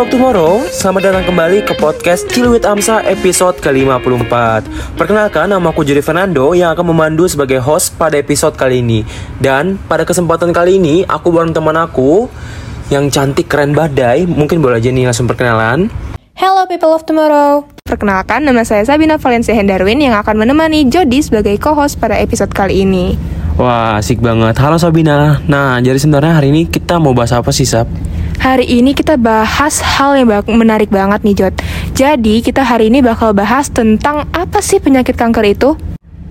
people 0.00 0.16
of 0.16 0.16
tomorrow, 0.16 0.54
selamat 0.72 1.12
datang 1.12 1.24
kembali 1.28 1.60
ke 1.60 1.76
podcast 1.76 2.24
Chill 2.32 2.48
with 2.48 2.64
Amsa 2.64 3.04
episode 3.04 3.60
ke-54 3.60 4.64
Perkenalkan, 4.96 5.52
nama 5.52 5.68
aku 5.68 5.84
Juri 5.84 6.00
Fernando 6.00 6.56
yang 6.56 6.72
akan 6.72 6.88
memandu 6.88 7.28
sebagai 7.28 7.60
host 7.60 8.00
pada 8.00 8.16
episode 8.16 8.56
kali 8.56 8.80
ini. 8.80 9.04
Dan 9.36 9.76
pada 9.76 10.08
kesempatan 10.08 10.56
kali 10.56 10.80
ini, 10.80 11.04
aku 11.04 11.28
bareng 11.28 11.52
teman 11.52 11.76
aku 11.76 12.32
yang 12.88 13.12
cantik 13.12 13.44
keren 13.44 13.76
badai. 13.76 14.24
Mungkin 14.24 14.64
boleh 14.64 14.80
aja 14.80 14.88
nih 14.88 15.04
langsung 15.04 15.28
perkenalan. 15.28 15.92
Hello 16.32 16.64
people 16.64 16.96
of 16.96 17.04
tomorrow. 17.04 17.68
Perkenalkan, 17.84 18.48
nama 18.48 18.64
saya 18.64 18.88
Sabina 18.88 19.20
Valencia 19.20 19.52
Hendarwin 19.52 20.00
yang 20.00 20.16
akan 20.16 20.40
menemani 20.40 20.88
Jody 20.88 21.20
sebagai 21.20 21.60
co-host 21.60 22.00
pada 22.00 22.16
episode 22.16 22.56
kali 22.56 22.88
ini. 22.88 23.20
Wah, 23.60 24.00
asik 24.00 24.24
banget. 24.24 24.56
Halo 24.56 24.80
Sabina. 24.80 25.44
Nah, 25.44 25.76
jadi 25.84 26.00
sebenarnya 26.00 26.40
hari 26.40 26.48
ini 26.48 26.64
kita 26.72 26.96
mau 26.96 27.12
bahas 27.12 27.36
apa 27.36 27.52
sih, 27.52 27.68
Sab? 27.68 27.84
Hari 28.40 28.64
ini 28.64 28.96
kita 28.96 29.20
bahas 29.20 29.84
hal 29.84 30.16
yang 30.16 30.32
menarik 30.48 30.88
banget 30.88 31.20
nih 31.28 31.36
Jod 31.36 31.54
Jadi 31.92 32.40
kita 32.40 32.64
hari 32.64 32.88
ini 32.88 33.04
bakal 33.04 33.36
bahas 33.36 33.68
tentang 33.68 34.24
apa 34.32 34.64
sih 34.64 34.80
penyakit 34.80 35.12
kanker 35.12 35.44
itu? 35.44 35.76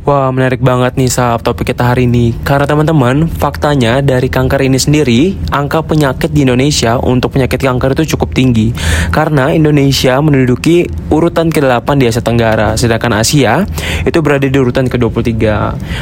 Wah 0.09 0.33
menarik 0.33 0.57
banget 0.57 0.97
nih 0.97 1.05
saat 1.05 1.45
topik 1.45 1.69
kita 1.69 1.93
hari 1.93 2.09
ini. 2.09 2.33
Karena 2.41 2.65
teman-teman 2.65 3.29
faktanya 3.29 4.01
dari 4.01 4.25
kanker 4.25 4.57
ini 4.65 4.81
sendiri 4.81 5.37
Angka 5.53 5.85
penyakit 5.85 6.33
di 6.33 6.49
Indonesia 6.49 6.97
untuk 6.97 7.37
penyakit 7.37 7.61
kanker 7.61 7.93
itu 7.93 8.17
cukup 8.17 8.33
tinggi. 8.33 8.73
Karena 9.13 9.53
Indonesia 9.53 10.17
menduduki 10.17 10.89
urutan 11.13 11.53
ke-8 11.53 11.85
di 11.93 12.09
Asia 12.09 12.25
Tenggara 12.25 12.73
Sedangkan 12.73 13.21
Asia 13.21 13.69
itu 14.01 14.17
berada 14.25 14.49
di 14.49 14.57
urutan 14.57 14.89
ke-23 14.89 15.33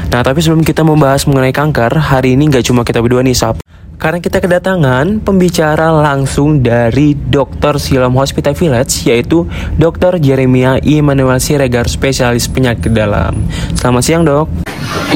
Nah 0.07 0.21
tapi 0.23 0.39
sebelum 0.39 0.63
kita 0.63 0.87
membahas 0.87 1.27
mengenai 1.27 1.51
kanker 1.51 1.99
Hari 1.99 2.39
ini 2.39 2.47
nggak 2.47 2.63
cuma 2.63 2.87
kita 2.87 3.03
berdua 3.03 3.27
nih 3.27 3.35
Sab 3.35 3.66
karena 3.97 4.21
kita 4.21 4.37
kedatangan 4.37 5.25
pembicara 5.25 5.89
langsung 5.89 6.61
dari 6.61 7.17
Dr. 7.17 7.81
Silom 7.81 8.13
Hospital 8.21 8.53
Village 8.53 9.09
yaitu 9.09 9.49
Dr. 9.75 10.21
Jeremia 10.21 10.77
Immanuel 10.85 11.41
Siregar 11.41 11.89
spesialis 11.89 12.45
penyakit 12.45 12.93
dalam. 12.93 13.41
Selamat 13.73 14.03
siang, 14.05 14.23
Dok. 14.23 14.47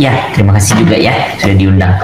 Iya, 0.02 0.34
terima 0.34 0.58
kasih 0.58 0.82
juga 0.82 0.98
ya 0.98 1.14
sudah 1.38 1.56
diundang. 1.56 1.96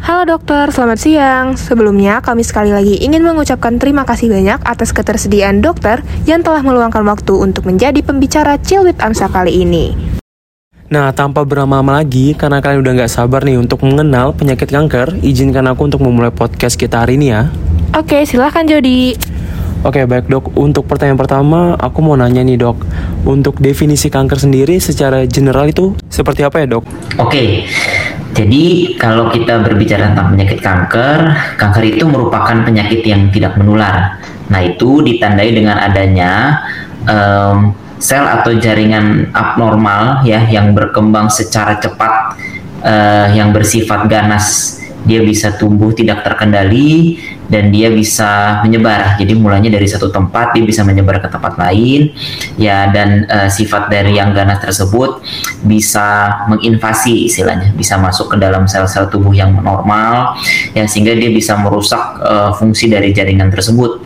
Halo 0.00 0.24
dokter, 0.24 0.72
selamat 0.72 0.98
siang. 0.98 1.46
Sebelumnya, 1.60 2.24
kami 2.24 2.40
sekali 2.40 2.72
lagi 2.72 2.98
ingin 3.04 3.20
mengucapkan 3.20 3.76
terima 3.76 4.08
kasih 4.08 4.32
banyak 4.32 4.58
atas 4.64 4.96
ketersediaan 4.96 5.60
dokter 5.60 6.00
yang 6.24 6.40
telah 6.40 6.64
meluangkan 6.64 7.04
waktu 7.04 7.36
untuk 7.36 7.68
menjadi 7.68 8.00
pembicara 8.00 8.56
Chill 8.64 8.86
with 8.86 8.98
Amsa 8.98 9.28
kali 9.28 9.60
ini. 9.60 10.19
Nah, 10.90 11.14
tanpa 11.14 11.46
berlama-lama 11.46 12.02
lagi, 12.02 12.34
karena 12.34 12.58
kalian 12.58 12.82
udah 12.82 13.06
gak 13.06 13.14
sabar 13.14 13.46
nih 13.46 13.62
untuk 13.62 13.86
mengenal 13.86 14.34
penyakit 14.34 14.74
kanker, 14.74 15.22
izinkan 15.22 15.70
aku 15.70 15.86
untuk 15.86 16.02
memulai 16.02 16.34
podcast 16.34 16.74
kita 16.74 17.06
hari 17.06 17.14
ini 17.14 17.30
ya. 17.30 17.46
Oke, 17.94 18.26
silahkan 18.26 18.66
Jody. 18.66 19.14
Oke, 19.86 20.02
baik 20.02 20.26
dok. 20.26 20.50
Untuk 20.58 20.90
pertanyaan 20.90 21.14
pertama, 21.14 21.78
aku 21.78 22.02
mau 22.02 22.18
nanya 22.18 22.42
nih 22.42 22.58
dok. 22.58 22.82
Untuk 23.22 23.62
definisi 23.62 24.10
kanker 24.10 24.34
sendiri 24.42 24.82
secara 24.82 25.22
general 25.30 25.70
itu 25.70 25.94
seperti 26.10 26.42
apa 26.42 26.58
ya 26.58 26.74
dok? 26.74 26.82
Oke, 27.22 27.70
jadi 28.34 28.64
kalau 28.98 29.30
kita 29.30 29.62
berbicara 29.62 30.10
tentang 30.10 30.34
penyakit 30.34 30.58
kanker, 30.58 31.18
kanker 31.54 31.86
itu 31.86 32.02
merupakan 32.02 32.66
penyakit 32.66 33.06
yang 33.06 33.30
tidak 33.30 33.54
menular. 33.54 34.18
Nah, 34.50 34.58
itu 34.58 35.06
ditandai 35.06 35.54
dengan 35.54 35.78
adanya 35.78 36.58
um, 37.06 37.78
sel 38.00 38.24
atau 38.24 38.56
jaringan 38.56 39.28
abnormal 39.36 40.24
ya 40.24 40.48
yang 40.48 40.72
berkembang 40.72 41.28
secara 41.28 41.76
cepat 41.76 42.40
uh, 42.82 43.28
yang 43.30 43.52
bersifat 43.52 44.08
ganas. 44.08 44.76
Dia 45.00 45.24
bisa 45.24 45.56
tumbuh 45.56 45.96
tidak 45.96 46.20
terkendali 46.20 47.16
dan 47.48 47.72
dia 47.72 47.88
bisa 47.88 48.60
menyebar. 48.60 49.16
Jadi 49.16 49.32
mulanya 49.32 49.72
dari 49.72 49.88
satu 49.88 50.12
tempat 50.12 50.52
dia 50.52 50.60
bisa 50.60 50.84
menyebar 50.84 51.24
ke 51.24 51.28
tempat 51.32 51.56
lain. 51.56 52.12
Ya 52.60 52.92
dan 52.92 53.24
uh, 53.24 53.48
sifat 53.48 53.88
dari 53.88 54.20
yang 54.20 54.36
ganas 54.36 54.60
tersebut 54.60 55.24
bisa 55.64 56.40
menginvasi 56.52 57.32
istilahnya, 57.32 57.72
bisa 57.72 57.96
masuk 57.96 58.32
ke 58.32 58.36
dalam 58.36 58.68
sel-sel 58.68 59.08
tubuh 59.08 59.32
yang 59.32 59.56
normal 59.56 60.36
ya 60.76 60.84
sehingga 60.84 61.16
dia 61.16 61.32
bisa 61.32 61.56
merusak 61.56 62.20
uh, 62.20 62.52
fungsi 62.52 62.92
dari 62.92 63.16
jaringan 63.16 63.48
tersebut 63.48 63.99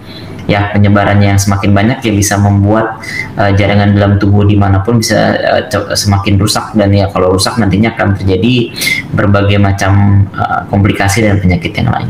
ya 0.45 0.73
penyebarannya 0.73 1.37
yang 1.37 1.41
semakin 1.41 1.73
banyak 1.73 1.99
ya 2.05 2.13
bisa 2.13 2.37
membuat 2.37 3.01
uh, 3.37 3.51
jaringan 3.57 3.97
dalam 3.97 4.21
tubuh 4.21 4.45
di 4.45 4.57
mana 4.57 4.85
pun 4.85 5.01
bisa 5.01 5.37
uh, 5.73 5.97
semakin 5.97 6.37
rusak 6.37 6.77
dan 6.77 6.93
ya 6.93 7.09
kalau 7.09 7.33
rusak 7.33 7.57
nantinya 7.57 7.97
akan 7.97 8.17
terjadi 8.21 8.73
berbagai 9.13 9.57
macam 9.57 10.25
uh, 10.37 10.69
komplikasi 10.69 11.25
dan 11.25 11.41
penyakit 11.41 11.73
yang 11.77 11.89
lain 11.89 12.09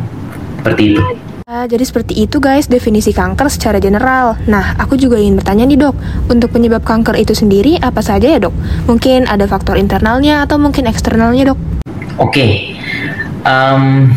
seperti 0.62 0.82
itu. 0.96 1.02
Uh, 1.44 1.68
jadi 1.68 1.84
seperti 1.84 2.24
itu 2.24 2.40
guys 2.40 2.66
definisi 2.66 3.12
kanker 3.12 3.52
secara 3.52 3.76
general. 3.76 4.40
Nah, 4.48 4.74
aku 4.80 4.96
juga 4.96 5.20
ingin 5.20 5.36
bertanya 5.36 5.68
nih 5.68 5.76
dok, 5.76 5.94
untuk 6.32 6.48
penyebab 6.50 6.82
kanker 6.82 7.20
itu 7.20 7.36
sendiri 7.36 7.76
apa 7.84 8.00
saja 8.00 8.32
ya 8.32 8.40
dok? 8.40 8.56
Mungkin 8.88 9.28
ada 9.28 9.44
faktor 9.44 9.76
internalnya 9.76 10.42
atau 10.48 10.56
mungkin 10.56 10.88
eksternalnya 10.88 11.52
dok? 11.52 11.60
Oke, 12.16 12.32
okay 12.32 12.50
um, 13.44 14.10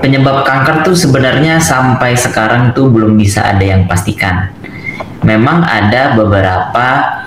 penyebab 0.00 0.42
kanker 0.42 0.82
tuh 0.82 0.96
sebenarnya 0.96 1.60
sampai 1.60 2.16
sekarang 2.16 2.72
tuh 2.72 2.88
belum 2.90 3.14
bisa 3.14 3.44
ada 3.44 3.62
yang 3.62 3.86
pastikan. 3.86 4.50
Memang 5.20 5.62
ada 5.62 6.16
beberapa 6.16 7.20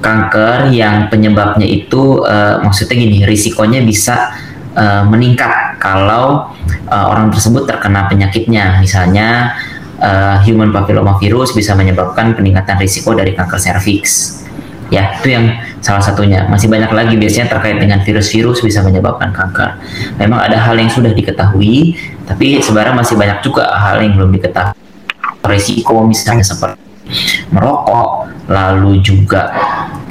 kanker 0.00 0.72
yang 0.72 1.08
penyebabnya 1.12 1.64
itu 1.64 2.24
uh, 2.24 2.60
maksudnya 2.64 2.96
gini, 2.96 3.24
risikonya 3.24 3.84
bisa 3.84 4.32
uh, 4.76 5.04
meningkat 5.04 5.76
kalau 5.80 6.52
uh, 6.88 7.06
orang 7.08 7.28
tersebut 7.28 7.68
terkena 7.68 8.08
penyakitnya. 8.08 8.80
Misalnya 8.80 9.56
uh, 10.00 10.40
human 10.44 10.72
papillomavirus 10.72 11.52
bisa 11.52 11.76
menyebabkan 11.76 12.32
peningkatan 12.32 12.80
risiko 12.80 13.12
dari 13.12 13.36
kanker 13.36 13.60
serviks 13.60 14.43
ya 14.94 15.18
itu 15.18 15.34
yang 15.34 15.50
salah 15.82 15.98
satunya. 15.98 16.46
Masih 16.46 16.70
banyak 16.70 16.94
lagi 16.94 17.14
biasanya 17.18 17.50
terkait 17.50 17.82
dengan 17.82 17.98
virus-virus 18.06 18.62
bisa 18.62 18.80
menyebabkan 18.86 19.34
kanker. 19.34 19.82
Memang 20.22 20.38
ada 20.46 20.54
hal 20.62 20.78
yang 20.78 20.86
sudah 20.86 21.10
diketahui 21.10 21.98
tapi 22.24 22.62
sebenarnya 22.62 22.94
masih 22.94 23.18
banyak 23.18 23.42
juga 23.42 23.74
hal 23.74 23.98
yang 23.98 24.14
belum 24.14 24.30
diketahui. 24.38 24.78
Risiko 25.44 26.06
misalnya 26.06 26.46
seperti 26.46 26.80
merokok 27.52 28.32
lalu 28.48 29.00
juga 29.04 29.52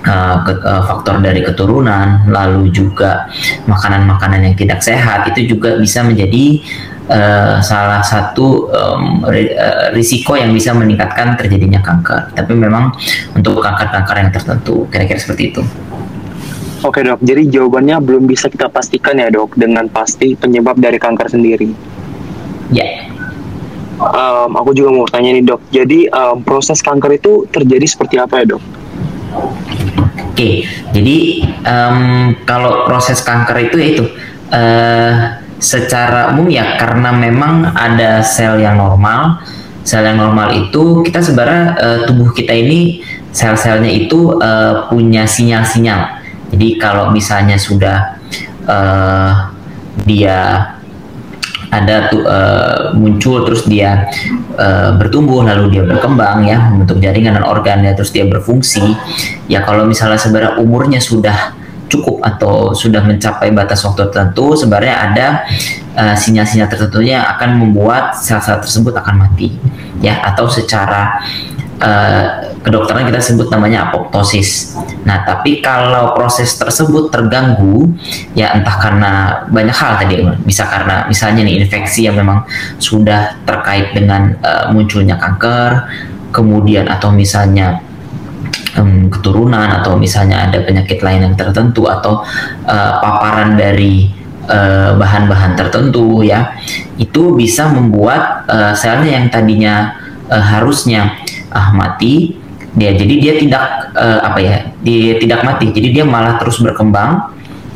uh, 0.06 0.38
ke, 0.46 0.54
uh, 0.62 0.84
faktor 0.86 1.22
dari 1.22 1.42
keturunan 1.42 2.30
lalu 2.30 2.70
juga 2.70 3.30
makanan-makanan 3.66 4.46
yang 4.52 4.56
tidak 4.58 4.80
sehat 4.82 5.30
itu 5.34 5.58
juga 5.58 5.78
bisa 5.78 6.06
menjadi 6.06 6.62
uh, 7.10 7.58
salah 7.64 8.04
satu 8.04 8.70
um, 8.70 9.26
risiko 9.96 10.38
yang 10.38 10.52
bisa 10.52 10.72
meningkatkan 10.76 11.36
terjadinya 11.40 11.82
kanker. 11.82 12.36
Tapi 12.36 12.54
memang 12.54 12.94
untuk 13.36 13.60
kanker-kanker 13.60 14.16
yang 14.20 14.32
tertentu, 14.32 14.86
kira-kira 14.88 15.20
seperti 15.20 15.56
itu. 15.56 15.62
Oke 16.84 17.00
dok, 17.00 17.24
jadi 17.24 17.48
jawabannya 17.48 18.04
belum 18.04 18.28
bisa 18.28 18.52
kita 18.52 18.68
pastikan 18.68 19.16
ya 19.16 19.32
dok 19.32 19.56
dengan 19.56 19.88
pasti 19.88 20.36
penyebab 20.36 20.76
dari 20.76 21.00
kanker 21.00 21.32
sendiri. 21.32 21.72
Ya. 22.76 22.84
Yeah. 22.84 22.92
Um, 24.04 24.60
aku 24.60 24.76
juga 24.76 24.92
mau 24.92 25.08
tanya 25.08 25.32
nih 25.32 25.48
dok, 25.48 25.64
jadi 25.72 26.12
um, 26.12 26.44
proses 26.44 26.84
kanker 26.84 27.24
itu 27.24 27.48
terjadi 27.48 27.88
seperti 27.88 28.20
apa 28.20 28.44
ya 28.44 28.58
dok? 28.58 28.64
Oke, 30.34 30.66
jadi 30.92 31.18
um, 31.64 32.36
kalau 32.44 32.84
proses 32.84 33.22
kanker 33.24 33.70
itu 33.70 33.78
yaitu 33.80 34.06
uh, 34.52 35.40
secara 35.64 36.36
umum 36.36 36.52
ya 36.52 36.76
karena 36.76 37.16
memang 37.16 37.72
ada 37.72 38.20
sel 38.20 38.60
yang 38.60 38.76
normal. 38.76 39.40
Sel 39.88 40.04
yang 40.04 40.20
normal 40.20 40.52
itu 40.52 41.04
kita 41.08 41.24
sebenarnya 41.24 41.64
uh, 41.80 42.00
tubuh 42.04 42.36
kita 42.36 42.52
ini 42.52 43.00
sel-selnya 43.32 43.92
itu 43.92 44.36
uh, 44.40 44.88
punya 44.92 45.24
sinyal-sinyal. 45.24 46.20
Jadi 46.54 46.68
kalau 46.78 47.10
misalnya 47.10 47.58
sudah 47.58 48.20
uh, 48.68 49.50
dia 50.06 50.72
ada 51.74 52.14
tuh 52.14 52.22
uh, 52.22 52.94
muncul 52.94 53.42
terus 53.50 53.66
dia 53.66 54.06
uh, 54.62 54.94
bertumbuh 54.94 55.42
lalu 55.42 55.74
dia 55.74 55.84
berkembang 55.90 56.46
ya 56.46 56.70
membentuk 56.70 57.02
jaringan 57.02 57.42
dan 57.42 57.46
organ 57.50 57.82
ya 57.82 57.98
terus 57.98 58.14
dia 58.14 58.30
berfungsi 58.30 58.94
ya 59.50 59.66
kalau 59.66 59.90
misalnya 59.90 60.22
sebenarnya 60.22 60.62
umurnya 60.62 61.02
sudah 61.02 61.58
cukup 61.94 62.18
atau 62.26 62.74
sudah 62.74 63.06
mencapai 63.06 63.54
batas 63.54 63.86
waktu 63.86 64.10
tertentu 64.10 64.58
sebenarnya 64.58 64.96
ada 64.98 65.28
uh, 65.94 66.16
sinyal-sinyal 66.18 66.66
tertentu 66.66 67.06
yang 67.06 67.22
akan 67.38 67.62
membuat 67.62 68.18
sel-sel 68.18 68.58
tersebut 68.58 68.98
akan 68.98 69.30
mati 69.30 69.54
ya 70.02 70.18
atau 70.26 70.50
secara 70.50 71.22
uh, 71.78 72.26
kedokteran 72.64 73.04
kita 73.06 73.20
sebut 73.20 73.52
namanya 73.52 73.92
apoptosis. 73.92 74.80
Nah, 75.04 75.28
tapi 75.28 75.60
kalau 75.60 76.16
proses 76.16 76.56
tersebut 76.56 77.12
terganggu, 77.12 77.92
ya 78.34 78.56
entah 78.56 78.80
karena 78.80 79.12
banyak 79.52 79.76
hal 79.76 80.00
tadi, 80.00 80.24
bisa 80.48 80.64
karena 80.64 81.04
misalnya 81.12 81.44
nih 81.44 81.60
infeksi 81.60 82.08
yang 82.08 82.16
memang 82.16 82.48
sudah 82.80 83.36
terkait 83.44 83.92
dengan 83.92 84.40
uh, 84.40 84.72
munculnya 84.72 85.20
kanker, 85.20 85.92
kemudian 86.32 86.88
atau 86.88 87.12
misalnya 87.12 87.84
um, 88.78 89.10
keturunan 89.10 89.82
atau 89.82 89.98
misalnya 89.98 90.50
ada 90.50 90.62
penyakit 90.64 91.00
lain 91.02 91.32
yang 91.32 91.36
tertentu 91.38 91.86
atau 91.90 92.24
uh, 92.66 92.92
paparan 93.02 93.56
dari 93.58 94.10
eh, 94.44 94.92
bahan-bahan 94.92 95.56
uh, 95.56 95.58
tertentu 95.58 96.20
ya 96.20 96.52
itu 97.00 97.32
bisa 97.32 97.72
membuat 97.72 98.44
uh, 98.52 98.76
selnya 98.76 99.24
yang 99.24 99.28
tadinya 99.32 99.96
uh, 100.28 100.44
harusnya 100.44 101.16
uh, 101.48 101.72
mati 101.72 102.36
dia 102.74 102.92
jadi 102.92 103.14
dia 103.22 103.34
tidak 103.38 103.64
uh, 103.94 104.20
apa 104.26 104.40
ya 104.42 104.58
dia 104.82 105.16
tidak 105.22 105.46
mati 105.46 105.70
jadi 105.70 106.02
dia 106.02 106.06
malah 106.06 106.42
terus 106.42 106.58
berkembang 106.60 107.30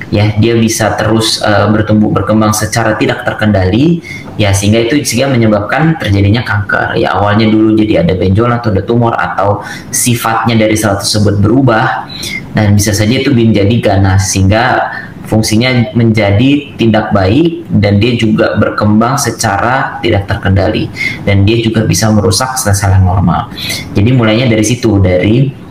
ya 0.07 0.35
dia 0.39 0.55
bisa 0.55 0.95
terus 0.95 1.43
uh, 1.43 1.67
bertumbuh 1.67 2.11
berkembang 2.11 2.55
secara 2.55 2.95
tidak 2.95 3.27
terkendali. 3.27 3.99
Ya 4.37 4.53
sehingga 4.53 4.85
itu 4.85 5.01
sehingga 5.01 5.33
menyebabkan 5.33 5.97
terjadinya 5.97 6.45
kanker. 6.45 6.93
Ya 7.01 7.17
awalnya 7.17 7.49
dulu 7.49 7.73
jadi 7.73 8.05
ada 8.05 8.13
benjolan 8.13 8.61
atau 8.61 8.69
ada 8.69 8.85
tumor 8.85 9.17
atau 9.17 9.65
sifatnya 9.89 10.53
dari 10.61 10.77
sel 10.77 10.93
tersebut 10.93 11.41
berubah. 11.41 12.05
Dan 12.53 12.77
bisa 12.77 12.93
saja 12.93 13.17
itu 13.17 13.33
menjadi 13.33 13.81
ganas 13.81 14.29
sehingga 14.29 14.93
fungsinya 15.27 15.91
menjadi 15.91 16.77
tidak 16.79 17.11
baik 17.11 17.67
dan 17.67 17.99
dia 17.99 18.15
juga 18.15 18.55
berkembang 18.61 19.17
secara 19.17 19.97
tidak 20.05 20.29
terkendali. 20.29 20.85
Dan 21.25 21.41
dia 21.41 21.57
juga 21.59 21.83
bisa 21.89 22.13
merusak 22.13 22.61
sel-sel 22.61 23.01
normal. 23.01 23.49
Jadi 23.97 24.09
mulainya 24.13 24.45
dari 24.45 24.63
situ 24.63 25.01
dari 25.01 25.66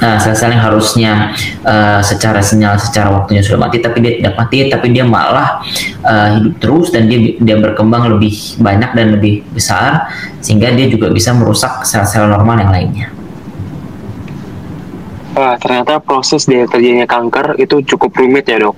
uh, 0.00 0.18
sel-sel 0.18 0.52
yang 0.56 0.64
harusnya 0.64 1.12
uh, 1.64 2.00
secara 2.00 2.40
sinyal 2.40 2.80
secara 2.80 3.12
waktunya 3.12 3.44
sudah 3.44 3.68
mati 3.68 3.78
tapi 3.78 4.00
dia 4.00 4.12
tidak 4.18 4.34
mati 4.36 4.56
tapi 4.66 4.86
dia 4.92 5.04
malah 5.04 5.60
uh, 6.02 6.28
hidup 6.40 6.54
terus 6.58 6.88
dan 6.90 7.06
dia 7.06 7.36
dia 7.38 7.56
berkembang 7.60 8.08
lebih 8.08 8.32
banyak 8.58 8.90
dan 8.96 9.06
lebih 9.14 9.44
besar 9.52 10.10
sehingga 10.40 10.72
dia 10.72 10.88
juga 10.88 11.12
bisa 11.12 11.36
merusak 11.36 11.84
sel-sel 11.84 12.26
normal 12.26 12.64
yang 12.64 12.72
lainnya. 12.72 13.08
Wah, 15.30 15.54
ternyata 15.56 16.02
proses 16.02 16.42
dari 16.44 16.66
terjadinya 16.66 17.06
kanker 17.06 17.54
itu 17.62 17.80
cukup 17.94 18.18
rumit 18.18 18.50
ya 18.50 18.58
dok? 18.58 18.76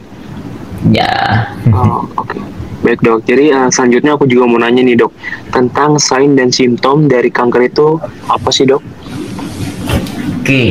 Ya. 0.92 1.48
Oh, 1.72 2.04
Oke. 2.18 2.36
Okay. 2.36 2.40
Baik 2.82 2.98
dok, 2.98 3.22
jadi 3.22 3.54
uh, 3.54 3.70
selanjutnya 3.70 4.18
aku 4.18 4.26
juga 4.26 4.42
mau 4.50 4.58
nanya 4.58 4.82
nih 4.82 4.98
dok 4.98 5.14
Tentang 5.54 6.02
sign 6.02 6.34
dan 6.34 6.50
simptom 6.50 7.06
dari 7.06 7.30
kanker 7.30 7.70
itu 7.70 7.94
apa 8.26 8.50
sih 8.50 8.66
dok? 8.66 8.82
Oke, 10.42 10.50
okay. 10.50 10.70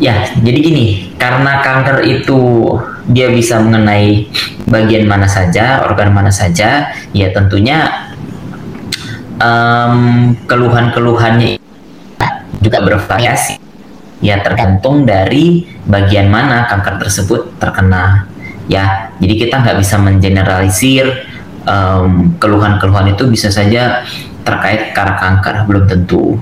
ya 0.00 0.24
jadi 0.40 0.58
gini, 0.64 1.12
karena 1.20 1.60
kanker 1.60 2.08
itu 2.08 2.72
dia 3.04 3.28
bisa 3.28 3.60
mengenai 3.60 4.32
bagian 4.64 5.04
mana 5.04 5.28
saja, 5.28 5.84
organ 5.84 6.08
mana 6.16 6.32
saja, 6.32 6.88
ya 7.12 7.28
tentunya 7.36 8.08
um, 9.36 10.32
keluhan-keluhannya 10.48 11.60
juga 12.64 12.78
bervariasi. 12.80 13.60
Ya 14.24 14.40
tergantung 14.40 15.04
dari 15.04 15.68
bagian 15.84 16.32
mana 16.32 16.64
kanker 16.64 16.96
tersebut 16.96 17.60
terkena. 17.60 18.24
Ya 18.72 19.12
jadi 19.20 19.36
kita 19.36 19.60
nggak 19.60 19.84
bisa 19.84 20.00
mengeneralisir 20.00 21.28
keluhan-keluhan 22.40 23.12
itu 23.12 23.28
bisa 23.28 23.52
saja 23.52 24.00
terkait 24.48 24.96
karena 24.96 25.20
kanker 25.20 25.68
belum 25.68 25.84
tentu 25.84 26.40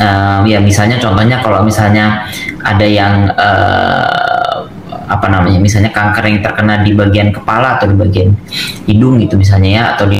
um, 0.00 0.42
ya 0.48 0.58
misalnya 0.58 0.96
contohnya 0.96 1.44
kalau 1.44 1.60
misalnya 1.62 2.24
ada 2.64 2.86
yang 2.88 3.28
uh, 3.36 4.66
apa 5.10 5.26
namanya 5.26 5.58
misalnya 5.60 5.90
kanker 5.92 6.24
yang 6.24 6.40
terkena 6.40 6.80
di 6.80 6.94
bagian 6.94 7.34
kepala 7.34 7.76
atau 7.78 7.90
di 7.90 7.96
bagian 7.98 8.30
hidung 8.88 9.20
gitu 9.20 9.36
misalnya 9.36 9.70
ya 9.70 9.84
atau 9.94 10.08
di 10.08 10.18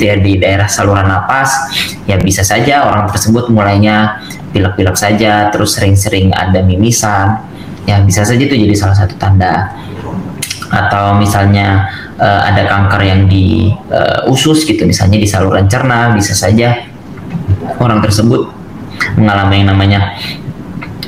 di 0.00 0.40
daerah 0.40 0.64
saluran 0.64 1.12
napas 1.12 1.76
ya 2.08 2.16
bisa 2.16 2.40
saja 2.40 2.88
orang 2.88 3.04
tersebut 3.12 3.52
mulainya 3.52 4.16
pilek-pilek 4.48 4.96
saja 4.96 5.52
terus 5.52 5.76
sering-sering 5.76 6.32
ada 6.32 6.64
mimisan 6.64 7.50
ya 7.90 8.00
bisa 8.06 8.22
saja 8.22 8.40
itu 8.40 8.54
jadi 8.54 8.74
salah 8.76 8.96
satu 8.96 9.14
tanda. 9.18 9.74
Atau 10.70 11.18
misalnya 11.18 11.90
uh, 12.14 12.46
ada 12.46 12.62
kanker 12.62 13.02
yang 13.02 13.26
di 13.26 13.74
uh, 13.90 14.30
usus 14.30 14.62
gitu 14.62 14.86
misalnya 14.86 15.18
di 15.18 15.26
saluran 15.26 15.66
cerna 15.66 16.14
bisa 16.14 16.30
saja 16.30 16.86
orang 17.82 17.98
tersebut 17.98 18.59
mengalami 19.16 19.64
yang 19.64 19.68
namanya 19.76 20.00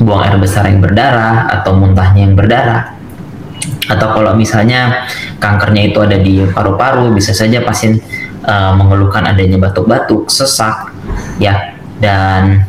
buang 0.01 0.25
air 0.25 0.37
besar 0.41 0.67
yang 0.67 0.81
berdarah 0.81 1.49
atau 1.61 1.77
muntahnya 1.77 2.27
yang 2.27 2.35
berdarah. 2.35 2.97
Atau 3.87 4.09
kalau 4.15 4.35
misalnya 4.35 5.07
kankernya 5.39 5.93
itu 5.93 5.99
ada 6.03 6.19
di 6.19 6.43
paru-paru 6.51 7.15
bisa 7.15 7.31
saja 7.31 7.63
pasien 7.63 7.99
uh, 8.43 8.73
mengeluhkan 8.75 9.23
adanya 9.27 9.59
batuk-batuk 9.61 10.33
sesak 10.33 10.91
ya. 11.39 11.77
Dan 12.03 12.67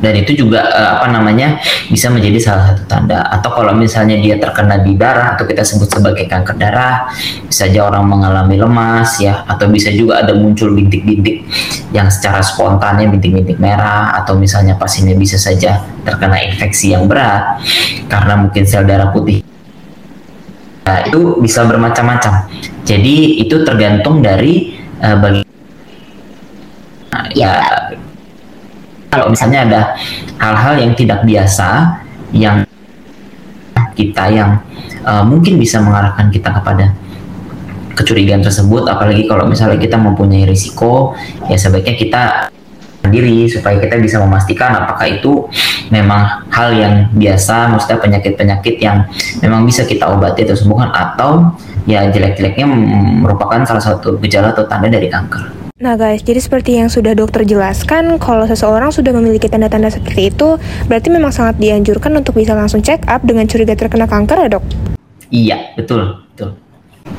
dan 0.00 0.12
itu 0.16 0.44
juga 0.46 0.64
uh, 0.68 0.88
apa 1.00 1.06
namanya 1.12 1.56
bisa 1.88 2.12
menjadi 2.12 2.38
salah 2.40 2.64
satu 2.72 2.84
tanda. 2.88 3.24
Atau 3.32 3.52
kalau 3.52 3.72
misalnya 3.72 4.16
dia 4.20 4.36
terkena 4.36 4.80
di 4.80 4.96
darah 4.96 5.36
atau 5.36 5.48
kita 5.48 5.64
sebut 5.64 5.88
sebagai 5.88 6.28
kanker 6.28 6.56
darah 6.56 7.08
bisa 7.48 7.66
saja 7.66 7.88
orang 7.88 8.06
mengalami 8.06 8.56
lemas 8.60 9.18
ya. 9.18 9.42
Atau 9.48 9.72
bisa 9.72 9.88
juga 9.92 10.20
ada 10.22 10.36
muncul 10.36 10.72
bintik-bintik 10.76 11.48
yang 11.90 12.12
secara 12.12 12.44
spontannya 12.44 13.08
bintik-bintik 13.10 13.56
merah 13.56 14.14
atau 14.22 14.36
misalnya 14.36 14.76
pasiennya 14.76 15.16
bisa 15.16 15.40
saja 15.40 15.82
terkena 16.04 16.38
infeksi 16.44 16.92
yang 16.94 17.10
berat 17.10 17.58
karena 18.06 18.38
mungkin 18.38 18.62
sel 18.68 18.84
darah 18.84 19.10
putih. 19.10 19.42
Nah, 20.86 21.02
itu 21.02 21.42
bisa 21.42 21.66
bermacam-macam. 21.66 22.46
Jadi 22.86 23.42
itu 23.42 23.66
tergantung 23.66 24.22
dari 24.22 24.78
uh, 25.02 25.18
bagi 25.18 25.42
ya 27.34 27.58
kalau 29.16 29.32
misalnya 29.32 29.64
ada 29.64 29.80
hal-hal 30.36 30.74
yang 30.76 30.92
tidak 30.92 31.24
biasa 31.24 31.98
yang 32.36 32.68
kita 33.96 34.24
yang 34.28 34.60
uh, 35.08 35.24
mungkin 35.24 35.56
bisa 35.56 35.80
mengarahkan 35.80 36.28
kita 36.28 36.52
kepada 36.52 36.92
kecurigaan 37.96 38.44
tersebut 38.44 38.84
apalagi 38.84 39.24
kalau 39.24 39.48
misalnya 39.48 39.80
kita 39.80 39.96
mempunyai 39.96 40.44
risiko 40.44 41.16
ya 41.48 41.56
sebaiknya 41.56 41.96
kita 41.96 42.22
diri 43.08 43.46
supaya 43.48 43.78
kita 43.80 43.96
bisa 44.02 44.20
memastikan 44.20 44.82
apakah 44.82 45.06
itu 45.08 45.48
memang 45.88 46.44
hal 46.52 46.74
yang 46.74 46.94
biasa 47.14 47.70
maksudnya 47.72 48.02
penyakit-penyakit 48.02 48.76
yang 48.82 49.06
memang 49.40 49.64
bisa 49.64 49.86
kita 49.86 50.10
obati 50.10 50.44
atau 50.44 50.58
sembuhkan 50.58 50.90
atau 50.92 51.54
ya 51.86 52.10
jelek-jeleknya 52.10 52.66
merupakan 53.22 53.62
salah 53.62 53.80
satu 53.80 54.18
gejala 54.18 54.52
atau 54.52 54.66
tanda 54.66 54.90
dari 54.90 55.06
kanker. 55.06 55.65
Nah 55.76 55.92
guys, 55.92 56.24
jadi 56.24 56.40
seperti 56.40 56.80
yang 56.80 56.88
sudah 56.88 57.12
dokter 57.12 57.44
jelaskan, 57.44 58.16
kalau 58.16 58.48
seseorang 58.48 58.88
sudah 58.88 59.12
memiliki 59.12 59.44
tanda-tanda 59.44 59.92
seperti 59.92 60.32
itu, 60.32 60.56
berarti 60.88 61.12
memang 61.12 61.28
sangat 61.28 61.60
dianjurkan 61.60 62.16
untuk 62.16 62.40
bisa 62.40 62.56
langsung 62.56 62.80
check 62.80 63.04
up 63.04 63.20
dengan 63.20 63.44
curiga 63.44 63.76
terkena 63.76 64.08
kanker 64.08 64.40
ya 64.40 64.48
dok? 64.56 64.64
Iya, 65.28 65.76
betul, 65.76 66.24
betul. 66.32 66.56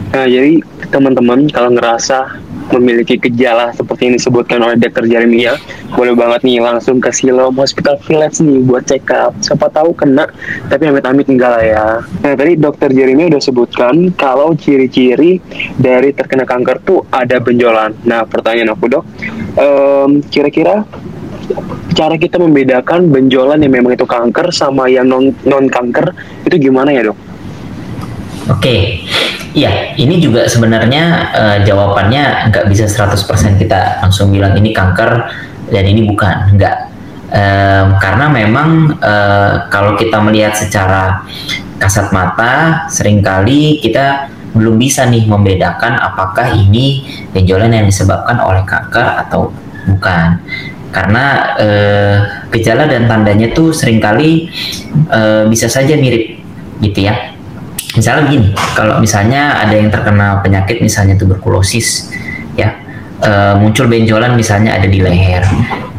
Nah, 0.07 0.25
jadi 0.25 0.63
teman-teman 0.87 1.51
kalau 1.51 1.73
ngerasa 1.75 2.39
memiliki 2.75 3.15
gejala 3.19 3.71
seperti 3.71 4.11
yang 4.11 4.15
disebutkan 4.19 4.59
oleh 4.59 4.75
Dr. 4.79 5.07
Jeremia, 5.07 5.55
boleh 5.95 6.15
banget 6.15 6.43
nih 6.43 6.59
langsung 6.59 6.99
ke 6.99 7.11
Siloam 7.11 7.55
Hospital 7.55 7.99
Village 8.03 8.43
nih 8.43 8.59
buat 8.63 8.83
check 8.87 9.07
up. 9.11 9.35
Siapa 9.39 9.71
tahu 9.71 9.95
kena, 9.95 10.27
tapi 10.67 10.87
amit-amit 10.87 11.27
enggak 11.31 11.51
lah 11.53 11.63
ya. 11.63 11.85
Nah, 12.23 12.33
tadi 12.35 12.59
Dr. 12.59 12.91
Jeremia 12.91 13.31
udah 13.31 13.41
sebutkan 13.43 13.95
kalau 14.15 14.55
ciri-ciri 14.55 15.39
dari 15.79 16.11
terkena 16.11 16.43
kanker 16.43 16.83
tuh 16.83 17.03
ada 17.11 17.39
benjolan. 17.39 17.95
Nah, 18.03 18.23
pertanyaan 18.27 18.75
aku 18.75 18.85
dok, 18.91 19.03
um, 19.59 20.19
kira-kira 20.27 20.83
cara 21.95 22.15
kita 22.19 22.37
membedakan 22.37 23.07
benjolan 23.07 23.63
yang 23.63 23.73
memang 23.79 23.95
itu 23.95 24.03
kanker 24.03 24.51
sama 24.51 24.91
yang 24.91 25.07
non 25.07 25.31
non 25.47 25.71
kanker 25.71 26.11
itu 26.43 26.69
gimana 26.69 26.91
ya 26.91 27.11
dok? 27.11 27.26
Oke, 28.47 29.03
iya 29.51 29.91
ini 29.99 30.23
juga 30.23 30.47
sebenarnya 30.47 31.03
uh, 31.35 31.57
jawabannya 31.67 32.47
nggak 32.47 32.65
bisa 32.71 32.87
100% 32.87 33.59
kita 33.59 33.99
langsung 33.99 34.31
bilang 34.31 34.55
ini 34.55 34.71
kanker 34.71 35.11
dan 35.67 35.83
ini 35.83 36.07
bukan, 36.07 36.55
nggak. 36.55 36.77
Um, 37.27 37.99
karena 37.99 38.31
memang 38.31 38.95
uh, 39.03 39.67
kalau 39.67 39.99
kita 39.99 40.23
melihat 40.23 40.55
secara 40.55 41.27
kasat 41.75 42.15
mata, 42.15 42.87
sering 42.87 43.19
kali 43.19 43.83
kita 43.83 44.31
belum 44.55 44.79
bisa 44.79 45.03
nih 45.11 45.27
membedakan 45.27 45.99
apakah 45.99 46.55
ini 46.55 47.03
benjolan 47.35 47.75
yang 47.75 47.83
disebabkan 47.83 48.39
oleh 48.39 48.63
kanker 48.63 49.27
atau 49.27 49.51
bukan. 49.91 50.39
Karena 50.95 51.51
uh, 51.59 52.17
gejala 52.55 52.87
dan 52.87 53.11
tandanya 53.11 53.51
tuh 53.51 53.75
sering 53.75 53.99
kali 53.99 54.47
uh, 55.11 55.43
bisa 55.51 55.67
saja 55.67 55.99
mirip 55.99 56.39
gitu 56.79 57.11
ya 57.11 57.36
misalnya 57.97 58.29
begini 58.29 58.49
kalau 58.77 59.01
misalnya 59.01 59.57
ada 59.57 59.73
yang 59.73 59.89
terkena 59.89 60.39
penyakit 60.45 60.79
misalnya 60.79 61.17
tuberkulosis 61.17 62.13
ya 62.53 62.87
e, 63.21 63.31
muncul 63.57 63.89
benjolan 63.89 64.37
misalnya 64.37 64.77
ada 64.77 64.87
di 64.87 64.99
leher. 65.01 65.45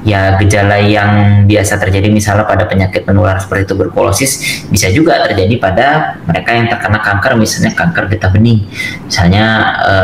Ya 0.07 0.39
gejala 0.41 0.79
yang 0.81 1.45
biasa 1.45 1.77
terjadi 1.77 2.09
misalnya 2.09 2.49
pada 2.49 2.65
penyakit 2.65 3.05
menular 3.05 3.37
seperti 3.43 3.69
tuberkulosis 3.75 4.63
bisa 4.71 4.89
juga 4.89 5.21
terjadi 5.27 5.59
pada 5.61 6.17
mereka 6.25 6.55
yang 6.55 6.71
terkena 6.71 7.03
kanker 7.03 7.37
misalnya 7.37 7.75
kanker 7.77 8.09
getah 8.09 8.31
bening. 8.33 8.65
Misalnya 9.05 9.45
e, 9.85 9.95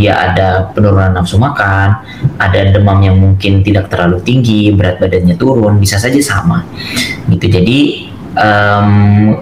dia 0.00 0.16
ada 0.16 0.72
penurunan 0.74 1.12
nafsu 1.14 1.38
makan 1.38 2.02
ada 2.40 2.72
demam 2.72 2.98
yang 3.04 3.16
mungkin 3.20 3.62
tidak 3.62 3.92
terlalu 3.92 4.18
tinggi 4.24 4.74
berat 4.74 4.98
badannya 4.98 5.36
turun 5.38 5.78
bisa 5.78 6.00
saja 6.00 6.18
sama. 6.18 6.64
Gitu. 7.30 7.46
Jadi 7.46 7.78
um, 8.34 8.88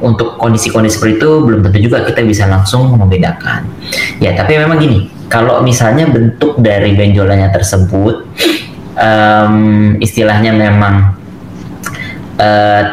untuk 0.00 0.36
kondisi-kondisi 0.38 1.00
seperti 1.00 1.14
itu 1.20 1.30
belum 1.42 1.60
tentu 1.64 1.78
juga 1.80 2.04
kita 2.04 2.20
bisa 2.24 2.44
langsung 2.48 2.92
membedakan. 2.94 3.66
Ya, 4.20 4.36
tapi 4.36 4.56
memang 4.60 4.78
gini, 4.78 5.08
kalau 5.32 5.64
misalnya 5.64 6.08
bentuk 6.08 6.60
dari 6.60 6.92
benjolannya 6.96 7.48
tersebut 7.52 8.28
um, 8.96 9.96
istilahnya 9.98 10.52
memang 10.52 11.16
uh, 12.36 12.84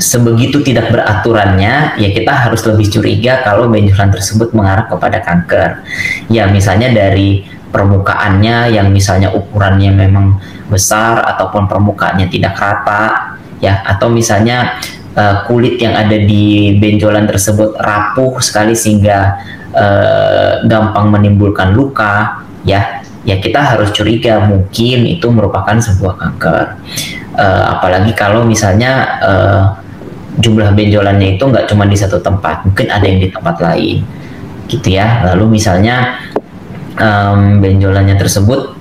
sebegitu 0.00 0.64
tidak 0.64 0.88
beraturannya, 0.88 2.00
ya 2.00 2.08
kita 2.08 2.32
harus 2.32 2.64
lebih 2.64 2.88
curiga 2.88 3.44
kalau 3.44 3.68
benjolan 3.68 4.08
tersebut 4.08 4.56
mengarah 4.56 4.88
kepada 4.88 5.20
kanker. 5.20 5.84
Ya, 6.32 6.48
misalnya 6.48 6.88
dari 6.88 7.44
permukaannya 7.70 8.74
yang 8.74 8.90
misalnya 8.90 9.30
ukurannya 9.30 9.92
memang 9.94 10.40
besar 10.72 11.22
ataupun 11.36 11.68
permukaannya 11.68 12.32
tidak 12.32 12.56
rata, 12.56 13.36
ya, 13.60 13.84
atau 13.84 14.08
misalnya 14.08 14.80
uh, 15.16 15.46
kulit 15.46 15.80
yang 15.80 15.94
ada 15.96 16.14
di 16.14 16.76
benjolan 16.78 17.26
tersebut 17.26 17.74
rapuh 17.78 18.38
sekali 18.42 18.74
sehingga 18.76 19.38
uh, 19.74 20.62
gampang 20.66 21.10
menimbulkan 21.10 21.72
luka, 21.74 22.44
ya, 22.66 23.02
ya 23.24 23.36
kita 23.38 23.62
harus 23.62 23.90
curiga 23.94 24.42
mungkin 24.44 25.06
itu 25.06 25.26
merupakan 25.30 25.78
sebuah 25.78 26.14
kanker. 26.18 26.64
Uh, 27.34 27.64
apalagi 27.78 28.12
kalau 28.12 28.44
misalnya 28.44 28.92
uh, 29.22 29.62
jumlah 30.40 30.72
benjolannya 30.72 31.38
itu 31.38 31.44
nggak 31.46 31.66
cuma 31.70 31.86
di 31.86 31.96
satu 31.96 32.18
tempat, 32.20 32.66
mungkin 32.66 32.86
ada 32.90 33.06
yang 33.06 33.20
di 33.22 33.28
tempat 33.30 33.56
lain, 33.60 34.02
gitu 34.70 34.88
ya. 34.94 35.26
Lalu 35.32 35.60
misalnya 35.60 36.20
um, 36.98 37.58
benjolannya 37.60 38.16
tersebut 38.18 38.76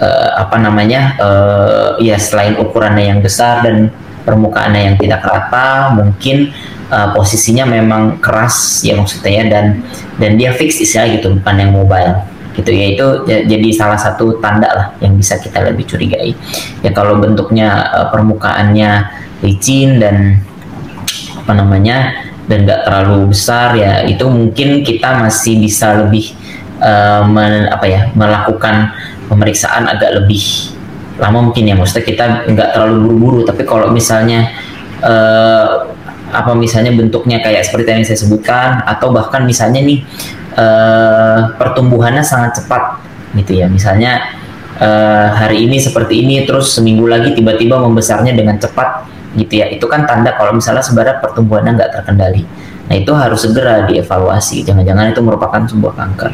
uh, 0.00 0.30
apa 0.40 0.56
namanya, 0.58 1.16
uh, 1.20 1.88
ya 2.00 2.16
selain 2.20 2.56
ukurannya 2.58 3.14
yang 3.14 3.20
besar 3.22 3.62
dan 3.62 3.92
permukaannya 4.24 4.80
yang 4.92 4.96
tidak 4.96 5.22
rata, 5.22 5.92
mungkin 5.92 6.50
uh, 6.88 7.12
posisinya 7.12 7.68
memang 7.68 8.18
keras 8.18 8.82
ya 8.82 8.96
maksudnya 8.96 9.30
ya 9.30 9.44
dan 9.46 9.84
dan 10.18 10.40
dia 10.40 10.50
fix 10.56 10.80
istilah 10.80 11.12
gitu, 11.14 11.36
bukan 11.38 11.54
yang 11.60 11.72
mobile 11.76 12.24
gitu. 12.56 12.70
Ya 12.72 12.86
itu 12.96 13.06
jadi 13.28 13.68
salah 13.76 14.00
satu 14.00 14.40
tanda 14.40 14.68
lah 14.72 14.86
yang 15.04 15.14
bisa 15.14 15.36
kita 15.38 15.60
lebih 15.62 15.84
curigai. 15.86 16.32
Ya 16.80 16.90
kalau 16.90 17.20
bentuknya 17.20 17.84
uh, 17.92 18.08
permukaannya 18.10 19.22
licin 19.44 20.00
dan 20.00 20.40
apa 21.44 21.52
namanya 21.52 22.16
dan 22.48 22.64
nggak 22.64 22.88
terlalu 22.88 23.32
besar 23.32 23.76
ya 23.76 24.04
itu 24.04 24.24
mungkin 24.28 24.84
kita 24.84 25.20
masih 25.20 25.60
bisa 25.60 25.96
lebih 26.04 26.32
uh, 26.80 27.24
men, 27.24 27.68
apa 27.68 27.84
ya 27.88 28.00
melakukan 28.12 28.92
pemeriksaan 29.28 29.88
agak 29.88 30.12
lebih 30.16 30.73
lama 31.14 31.50
mungkin 31.50 31.70
ya 31.70 31.74
maksudnya 31.78 32.04
kita 32.04 32.24
nggak 32.50 32.68
terlalu 32.74 32.96
buru-buru 33.06 33.40
tapi 33.46 33.62
kalau 33.62 33.86
misalnya 33.94 34.50
uh, 34.98 35.94
apa 36.34 36.50
misalnya 36.58 36.90
bentuknya 36.90 37.38
kayak 37.38 37.62
seperti 37.62 37.88
yang 37.94 38.02
saya 38.02 38.18
sebutkan 38.18 38.82
atau 38.82 39.14
bahkan 39.14 39.46
misalnya 39.46 39.78
nih 39.86 40.02
uh, 40.58 41.54
pertumbuhannya 41.54 42.26
sangat 42.26 42.58
cepat 42.58 42.98
gitu 43.38 43.62
ya. 43.62 43.70
Misalnya 43.70 44.34
uh, 44.82 45.30
hari 45.30 45.70
ini 45.70 45.78
seperti 45.78 46.26
ini 46.26 46.42
terus 46.42 46.74
seminggu 46.74 47.06
lagi 47.06 47.30
tiba-tiba 47.38 47.78
membesarnya 47.78 48.34
dengan 48.34 48.58
cepat 48.58 49.06
gitu 49.38 49.62
ya. 49.62 49.70
Itu 49.70 49.86
kan 49.86 50.10
tanda 50.10 50.34
kalau 50.34 50.50
misalnya 50.50 50.82
sebenarnya 50.82 51.22
pertumbuhannya 51.22 51.78
nggak 51.78 51.90
terkendali. 52.02 52.42
Nah 52.90 52.94
itu 52.98 53.14
harus 53.14 53.46
segera 53.46 53.86
dievaluasi. 53.86 54.66
Jangan-jangan 54.66 55.14
itu 55.14 55.22
merupakan 55.22 55.62
sebuah 55.62 55.94
kanker. 55.94 56.32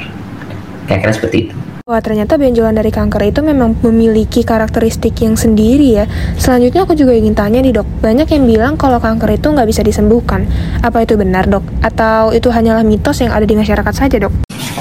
Kayak 0.89 1.01
kira 1.05 1.13
seperti 1.13 1.39
itu 1.47 1.57
Wah 1.90 1.99
ternyata 1.99 2.38
benjolan 2.38 2.78
dari 2.78 2.94
kanker 2.94 3.35
itu 3.35 3.42
memang 3.42 3.75
memiliki 3.82 4.47
karakteristik 4.47 5.26
yang 5.26 5.35
sendiri 5.35 5.99
ya. 5.99 6.06
Selanjutnya 6.38 6.87
aku 6.87 6.94
juga 6.94 7.18
ingin 7.18 7.35
tanya 7.35 7.59
nih 7.59 7.82
dok, 7.82 7.88
banyak 7.99 8.30
yang 8.30 8.47
bilang 8.47 8.73
kalau 8.78 9.02
kanker 9.02 9.35
itu 9.35 9.50
nggak 9.50 9.66
bisa 9.66 9.82
disembuhkan. 9.82 10.47
Apa 10.87 11.02
itu 11.02 11.18
benar 11.18 11.50
dok? 11.50 11.66
Atau 11.82 12.30
itu 12.30 12.47
hanyalah 12.47 12.87
mitos 12.87 13.18
yang 13.18 13.35
ada 13.35 13.42
di 13.42 13.59
masyarakat 13.59 13.90
saja 13.90 14.23
dok? 14.23 14.30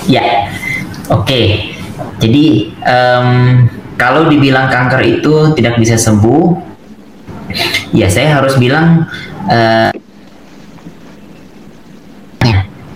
Ya, 0.06 0.54
oke. 1.10 1.26
Okay. 1.26 1.74
Jadi 2.22 2.78
um, 2.86 3.66
kalau 3.98 4.30
dibilang 4.30 4.70
kanker 4.70 5.02
itu 5.02 5.58
tidak 5.58 5.82
bisa 5.82 5.98
sembuh, 5.98 6.62
ya 7.90 8.06
saya 8.06 8.38
harus 8.38 8.54
bilang 8.62 9.10
uh, 9.50 9.90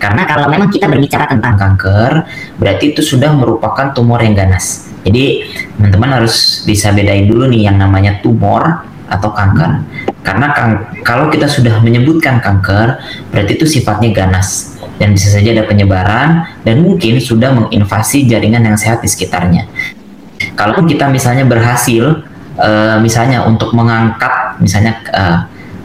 karena 0.04 0.28
kalau 0.28 0.52
memang 0.52 0.68
kita 0.68 0.84
berbicara 0.84 1.24
tentang 1.24 1.56
kanker 1.56 2.28
berarti 2.60 2.92
itu 2.92 3.00
sudah 3.00 3.32
merupakan 3.32 3.88
tumor 3.96 4.20
yang 4.20 4.36
ganas. 4.36 4.92
Jadi 5.00 5.48
teman-teman 5.80 6.20
harus 6.20 6.60
bisa 6.68 6.92
bedain 6.92 7.24
dulu 7.24 7.48
nih 7.48 7.72
yang 7.72 7.80
namanya 7.80 8.20
tumor 8.20 8.84
atau 9.08 9.32
kanker. 9.32 9.80
Karena 10.20 10.52
kan, 10.52 10.92
kalau 11.00 11.32
kita 11.32 11.48
sudah 11.48 11.80
menyebutkan 11.80 12.44
kanker 12.44 13.00
berarti 13.32 13.56
itu 13.56 13.64
sifatnya 13.64 14.12
ganas. 14.12 14.76
Dan 15.00 15.16
bisa 15.16 15.32
saja 15.32 15.56
ada 15.56 15.64
penyebaran 15.64 16.46
dan 16.62 16.84
mungkin 16.84 17.18
sudah 17.18 17.50
menginvasi 17.56 18.28
jaringan 18.28 18.60
yang 18.60 18.76
sehat 18.76 19.00
di 19.00 19.08
sekitarnya. 19.08 19.66
Kalaupun 20.52 20.84
kita 20.84 21.08
misalnya 21.08 21.48
berhasil 21.48 22.22
uh, 22.60 23.00
misalnya 23.00 23.42
untuk 23.42 23.72
mengangkat 23.72 24.60
misalnya 24.60 25.00
uh, 25.10 25.38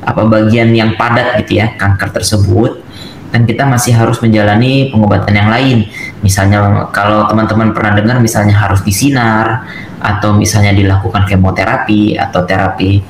apa 0.04 0.22
bagian 0.30 0.76
yang 0.76 0.94
padat 0.94 1.42
gitu 1.42 1.58
ya 1.64 1.74
kanker 1.74 2.14
tersebut 2.14 2.86
dan 3.30 3.46
kita 3.46 3.64
masih 3.66 3.94
harus 3.94 4.18
menjalani 4.22 4.90
pengobatan 4.90 5.34
yang 5.34 5.50
lain. 5.50 5.78
Misalnya 6.26 6.90
kalau 6.90 7.30
teman-teman 7.30 7.72
pernah 7.72 7.94
dengar 7.94 8.18
misalnya 8.18 8.58
harus 8.58 8.82
disinar 8.82 9.70
atau 10.02 10.34
misalnya 10.34 10.74
dilakukan 10.74 11.30
kemoterapi 11.30 12.18
atau 12.18 12.42
terapi 12.48 13.04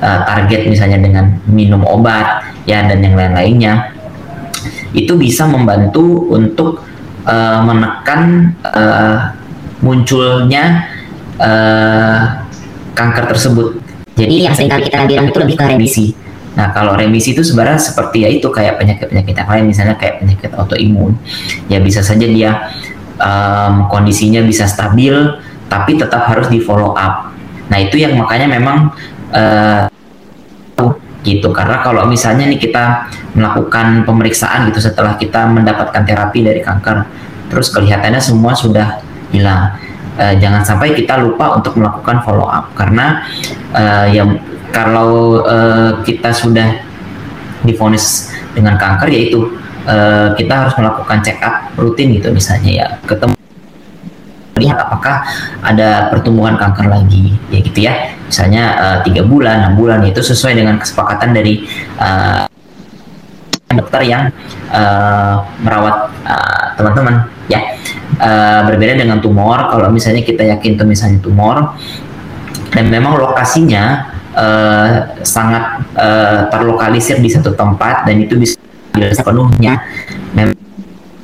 uh, 0.00 0.20
target 0.24 0.70
misalnya 0.72 0.98
dengan 1.02 1.24
minum 1.44 1.84
obat 1.84 2.48
ya 2.64 2.84
dan 2.88 3.04
yang 3.04 3.14
lain-lainnya. 3.16 3.92
Itu 4.96 5.20
bisa 5.20 5.44
membantu 5.44 6.32
untuk 6.32 6.80
uh, 7.28 7.60
menekan 7.60 8.56
uh, 8.64 9.36
munculnya 9.84 10.88
uh, 11.36 12.40
kanker 12.96 13.24
tersebut. 13.36 13.84
Jadi 14.18 14.48
yang 14.48 14.56
sering 14.56 14.72
kali 14.72 14.82
kita 14.90 15.06
bilang 15.06 15.30
itu 15.30 15.38
lebih 15.38 15.56
ke 15.60 15.64
remisi. 15.68 16.06
Nah, 16.58 16.74
kalau 16.74 16.98
remisi 16.98 17.38
itu 17.38 17.46
sebenarnya 17.46 17.78
seperti 17.78 18.26
ya 18.26 18.28
itu 18.34 18.50
kayak 18.50 18.82
penyakit-penyakit 18.82 19.34
yang 19.38 19.46
lain, 19.46 19.64
misalnya 19.70 19.94
kayak 19.94 20.18
penyakit 20.18 20.50
autoimun. 20.58 21.14
Ya 21.70 21.78
bisa 21.78 22.02
saja 22.02 22.26
dia 22.26 22.74
um, 23.22 23.86
kondisinya 23.86 24.42
bisa 24.42 24.66
stabil, 24.66 25.14
tapi 25.70 25.94
tetap 25.94 26.26
harus 26.26 26.50
di 26.50 26.58
follow 26.58 26.98
up. 26.98 27.30
Nah, 27.70 27.78
itu 27.78 28.02
yang 28.02 28.18
makanya 28.18 28.50
memang 28.50 28.90
uh, 29.30 29.86
gitu. 31.22 31.54
Karena 31.54 31.78
kalau 31.86 32.10
misalnya 32.10 32.50
nih 32.50 32.58
kita 32.58 33.06
melakukan 33.38 34.02
pemeriksaan 34.02 34.66
gitu 34.74 34.82
setelah 34.82 35.14
kita 35.14 35.46
mendapatkan 35.46 36.02
terapi 36.02 36.42
dari 36.42 36.58
kanker, 36.58 37.06
terus 37.54 37.70
kelihatannya 37.70 38.18
semua 38.18 38.58
sudah 38.58 38.98
hilang 39.30 39.78
uh, 40.18 40.34
jangan 40.36 40.66
sampai 40.66 40.92
kita 40.92 41.16
lupa 41.22 41.54
untuk 41.54 41.78
melakukan 41.78 42.20
follow 42.26 42.50
up 42.50 42.74
karena 42.74 43.22
uh, 43.72 44.06
ya 44.10 44.26
kalau 44.72 45.42
uh, 45.44 46.00
kita 46.04 46.30
sudah 46.32 46.84
difonis 47.64 48.32
dengan 48.54 48.78
kanker 48.78 49.08
yaitu 49.10 49.58
uh, 49.88 50.32
kita 50.36 50.66
harus 50.66 50.74
melakukan 50.78 51.18
check 51.24 51.40
up 51.42 51.72
rutin 51.74 52.14
gitu 52.14 52.30
misalnya 52.30 52.70
ya 52.70 52.86
ketemu 53.04 53.38
lihat 54.58 54.78
apakah 54.82 55.22
ada 55.62 56.10
pertumbuhan 56.10 56.58
kanker 56.58 56.90
lagi 56.90 57.38
ya 57.48 57.58
gitu 57.62 57.78
ya. 57.86 57.94
Misalnya 58.26 58.64
tiga 59.06 59.22
uh, 59.22 59.26
bulan 59.30 59.56
enam 59.64 59.74
bulan 59.78 60.02
itu 60.04 60.20
sesuai 60.20 60.58
dengan 60.58 60.76
kesepakatan 60.82 61.30
dari 61.30 61.64
uh, 62.02 62.44
dokter 63.70 64.02
yang 64.04 64.34
uh, 64.74 65.46
merawat 65.62 66.10
teman-teman 66.74 67.14
uh, 67.22 67.24
ya. 67.46 67.78
Uh, 68.18 68.66
berbeda 68.66 68.98
dengan 68.98 69.22
tumor 69.22 69.70
kalau 69.70 69.94
misalnya 69.94 70.26
kita 70.26 70.42
yakin 70.42 70.74
itu 70.74 70.82
misalnya 70.82 71.22
tumor 71.22 71.78
dan 72.74 72.90
memang 72.90 73.14
lokasinya 73.14 74.10
uh, 74.38 75.18
sangat 75.26 75.82
uh, 75.98 76.46
terlokalisir 76.48 77.18
di 77.18 77.26
satu 77.26 77.52
tempat 77.58 78.06
dan 78.06 78.16
itu 78.22 78.38
bisa 78.38 78.54
sepenuhnya 78.94 79.82
memang 80.32 80.54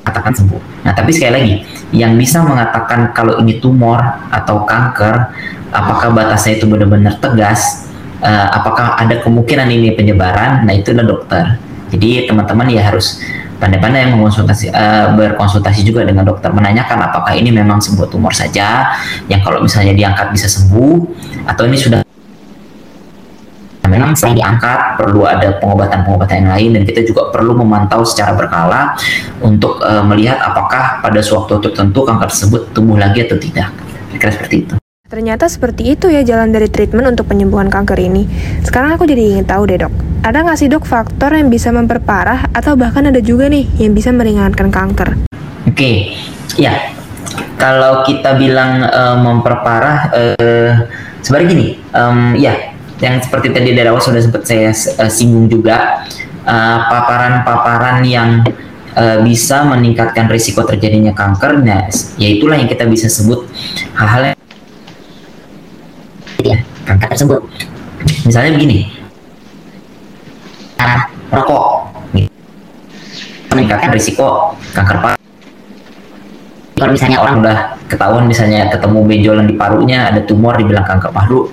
katakan 0.05 0.35
sembuh. 0.37 0.85
Nah, 0.85 0.93
tapi 0.93 1.11
sekali 1.17 1.33
lagi, 1.33 1.55
yang 1.97 2.15
bisa 2.21 2.45
mengatakan 2.45 3.17
kalau 3.17 3.41
ini 3.41 3.57
tumor 3.63 3.99
atau 4.29 4.69
kanker, 4.69 5.33
apakah 5.73 6.13
batasnya 6.13 6.61
itu 6.61 6.69
benar-benar 6.69 7.17
tegas, 7.19 7.89
uh, 8.21 8.53
apakah 8.53 9.01
ada 9.01 9.25
kemungkinan 9.25 9.65
ini 9.73 9.97
penyebaran, 9.97 10.69
nah 10.69 10.75
itu 10.77 10.93
adalah 10.93 11.09
dokter. 11.17 11.45
Jadi 11.89 12.29
teman-teman 12.29 12.69
ya 12.69 12.85
harus 12.85 13.23
pandai-pandai 13.65 14.05
yang 14.05 14.19
mengonsultasi 14.19 14.69
uh, 14.75 15.15
berkonsultasi 15.17 15.87
juga 15.87 16.05
dengan 16.05 16.27
dokter 16.27 16.51
menanyakan 16.51 17.07
apakah 17.07 17.33
ini 17.39 17.55
memang 17.55 17.79
sebuah 17.79 18.11
tumor 18.11 18.35
saja 18.35 18.93
yang 19.31 19.41
kalau 19.41 19.63
misalnya 19.63 19.95
diangkat 19.95 20.35
bisa 20.35 20.51
sembuh 20.51 21.01
atau 21.49 21.63
ini 21.65 21.79
sudah 21.79 22.05
memang 23.95 24.19
selain 24.19 24.43
diangkat 24.43 24.99
perlu 24.99 25.23
ada 25.23 25.55
pengobatan-pengobatan 25.63 26.43
yang 26.43 26.51
lain 26.51 26.71
dan 26.77 26.83
kita 26.83 27.01
juga 27.07 27.31
perlu 27.31 27.55
memantau 27.55 28.03
secara 28.03 28.35
berkala 28.35 28.99
untuk 29.39 29.79
uh, 29.87 30.03
melihat 30.03 30.43
apakah 30.43 30.99
pada 30.99 31.23
suatu 31.23 31.45
waktu 31.45 31.71
tertentu 31.71 32.03
kanker 32.03 32.27
tersebut 32.33 32.73
tumbuh 32.73 32.97
lagi 32.97 33.21
atau 33.23 33.37
tidak 33.37 33.69
kira 34.17 34.33
seperti 34.33 34.57
itu 34.65 34.75
Ternyata 35.05 35.47
seperti 35.47 35.95
itu 35.95 36.11
ya 36.11 36.27
jalan 36.27 36.51
dari 36.51 36.67
treatment 36.67 37.15
untuk 37.15 37.31
penyembuhan 37.31 37.71
kanker 37.71 37.95
ini. 38.03 38.27
Sekarang 38.67 38.99
aku 38.99 39.07
jadi 39.07 39.37
ingin 39.37 39.47
tahu 39.47 39.69
deh 39.69 39.79
dok, 39.79 39.95
ada 40.27 40.43
nggak 40.43 40.59
sih 40.59 40.67
dok 40.67 40.83
faktor 40.83 41.31
yang 41.37 41.53
bisa 41.53 41.71
memperparah 41.71 42.51
atau 42.51 42.75
bahkan 42.75 43.07
ada 43.07 43.23
juga 43.23 43.47
nih 43.47 43.63
yang 43.79 43.95
bisa 43.95 44.11
meringankan 44.11 44.75
kanker? 44.75 45.29
Oke, 45.71 45.71
okay. 45.71 45.97
ya 46.59 46.91
kalau 47.61 48.03
kita 48.03 48.35
bilang 48.41 48.83
uh, 48.83 49.15
memperparah, 49.23 49.99
uh, 50.11 50.73
sebenarnya 51.23 51.47
gini, 51.47 51.69
um, 51.95 52.35
ya 52.35 52.74
yang 53.03 53.19
seperti 53.19 53.51
tadi 53.51 53.75
dari 53.75 53.89
awal 53.91 54.03
sudah 54.03 54.23
sempat 54.23 54.47
saya 54.47 54.71
uh, 54.71 55.11
singgung 55.11 55.51
juga 55.51 56.07
paparan-paparan 56.93 58.05
uh, 58.05 58.07
yang 58.07 58.31
uh, 58.95 59.19
bisa 59.25 59.65
meningkatkan 59.65 60.29
risiko 60.29 60.61
terjadinya 60.63 61.17
kanker, 61.17 61.65
nah, 61.65 61.89
yaitulah 62.21 62.61
yang 62.61 62.69
kita 62.69 62.85
bisa 62.85 63.09
sebut 63.09 63.49
hal-hal 63.97 64.33
yang 64.35 64.39
ya, 66.45 66.57
kanker 66.85 67.09
tersebut. 67.17 67.41
Misalnya 68.29 68.61
begini, 68.61 68.93
rokok, 71.33 71.65
meningkatkan 73.55 73.91
risiko 73.95 74.59
kanker 74.75 74.99
paru 74.99 75.19
kalau 76.75 76.91
misalnya 76.91 77.19
orang 77.23 77.35
udah 77.39 77.59
ketahuan 77.87 78.25
misalnya 78.27 78.67
ketemu 78.67 78.99
benjolan 79.07 79.47
di 79.47 79.55
parunya 79.55 80.11
ada 80.11 80.21
tumor 80.27 80.59
dibilang 80.59 80.83
kanker 80.83 81.15
paru 81.15 81.47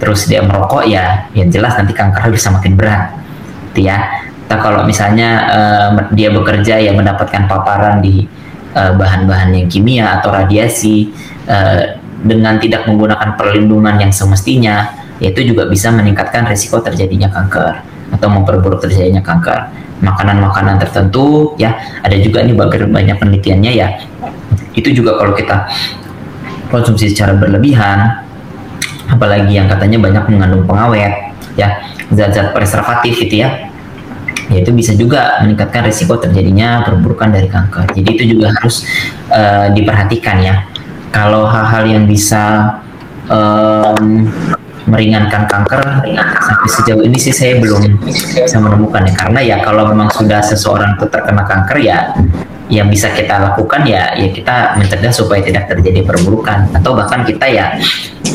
terus 0.00 0.24
dia 0.24 0.40
merokok 0.40 0.88
ya 0.88 1.28
yang 1.36 1.52
jelas 1.52 1.76
nanti 1.76 1.92
kanker 1.92 2.32
bisa 2.32 2.48
makin 2.48 2.72
berat 2.74 3.12
gitu 3.70 3.86
ya. 3.92 4.26
Nah, 4.50 4.58
kalau 4.58 4.82
misalnya 4.82 5.46
uh, 5.46 5.88
dia 6.10 6.34
bekerja 6.34 6.82
yang 6.82 6.98
mendapatkan 6.98 7.46
paparan 7.46 8.02
di 8.02 8.26
uh, 8.74 8.98
bahan-bahan 8.98 9.54
yang 9.54 9.70
kimia 9.70 10.18
atau 10.18 10.34
radiasi 10.34 11.14
uh, 11.46 12.00
dengan 12.26 12.58
tidak 12.58 12.88
menggunakan 12.90 13.38
perlindungan 13.38 14.02
yang 14.02 14.10
semestinya 14.10 14.90
itu 15.22 15.52
juga 15.52 15.68
bisa 15.68 15.92
meningkatkan 15.92 16.48
risiko 16.48 16.80
terjadinya 16.80 17.28
kanker 17.30 17.84
atau 18.16 18.28
memperburuk 18.32 18.82
terjadinya 18.82 19.22
kanker. 19.22 19.70
Makanan-makanan 20.00 20.80
tertentu 20.80 21.54
ya 21.60 21.76
ada 22.00 22.16
juga 22.16 22.40
nih 22.40 22.56
banyak 22.88 23.16
penelitiannya 23.20 23.72
ya. 23.76 23.88
Itu 24.72 24.90
juga 24.96 25.20
kalau 25.20 25.36
kita 25.36 25.68
konsumsi 26.72 27.12
secara 27.12 27.36
berlebihan 27.36 28.29
apalagi 29.10 29.58
yang 29.58 29.66
katanya 29.66 29.98
banyak 29.98 30.24
mengandung 30.30 30.64
pengawet 30.64 31.34
ya 31.58 31.82
zat-zat 32.14 32.54
preservatif 32.54 33.18
gitu 33.26 33.42
ya. 33.46 33.70
Ya 34.50 34.66
itu 34.66 34.74
bisa 34.74 34.98
juga 34.98 35.38
meningkatkan 35.46 35.86
risiko 35.86 36.18
terjadinya 36.18 36.82
perburukan 36.82 37.30
dari 37.30 37.46
kanker. 37.46 37.94
Jadi 37.94 38.08
itu 38.18 38.24
juga 38.34 38.50
harus 38.50 38.82
uh, 39.30 39.70
diperhatikan 39.70 40.42
ya. 40.42 40.66
Kalau 41.14 41.46
hal-hal 41.46 41.86
yang 41.86 42.04
bisa 42.10 42.74
um, 43.30 44.26
meringankan 44.90 45.46
kanker 45.46 46.02
sampai 46.42 46.66
sejauh 46.66 47.02
ini 47.06 47.14
sih 47.14 47.30
saya 47.30 47.62
belum 47.62 48.02
bisa 48.02 48.58
menemukan 48.58 49.06
ya. 49.06 49.14
Karena 49.14 49.40
ya 49.42 49.56
kalau 49.62 49.86
memang 49.86 50.10
sudah 50.10 50.42
seseorang 50.42 50.98
itu 50.98 51.06
terkena 51.06 51.46
kanker 51.46 51.78
ya 51.78 52.10
yang 52.70 52.86
bisa 52.86 53.10
kita 53.10 53.36
lakukan 53.42 53.82
ya 53.82 54.14
ya 54.14 54.30
kita 54.30 54.78
mencegah 54.78 55.10
supaya 55.10 55.42
tidak 55.42 55.66
terjadi 55.66 56.06
perburukan 56.06 56.70
atau 56.70 56.94
bahkan 56.94 57.26
kita 57.26 57.46
ya 57.50 57.74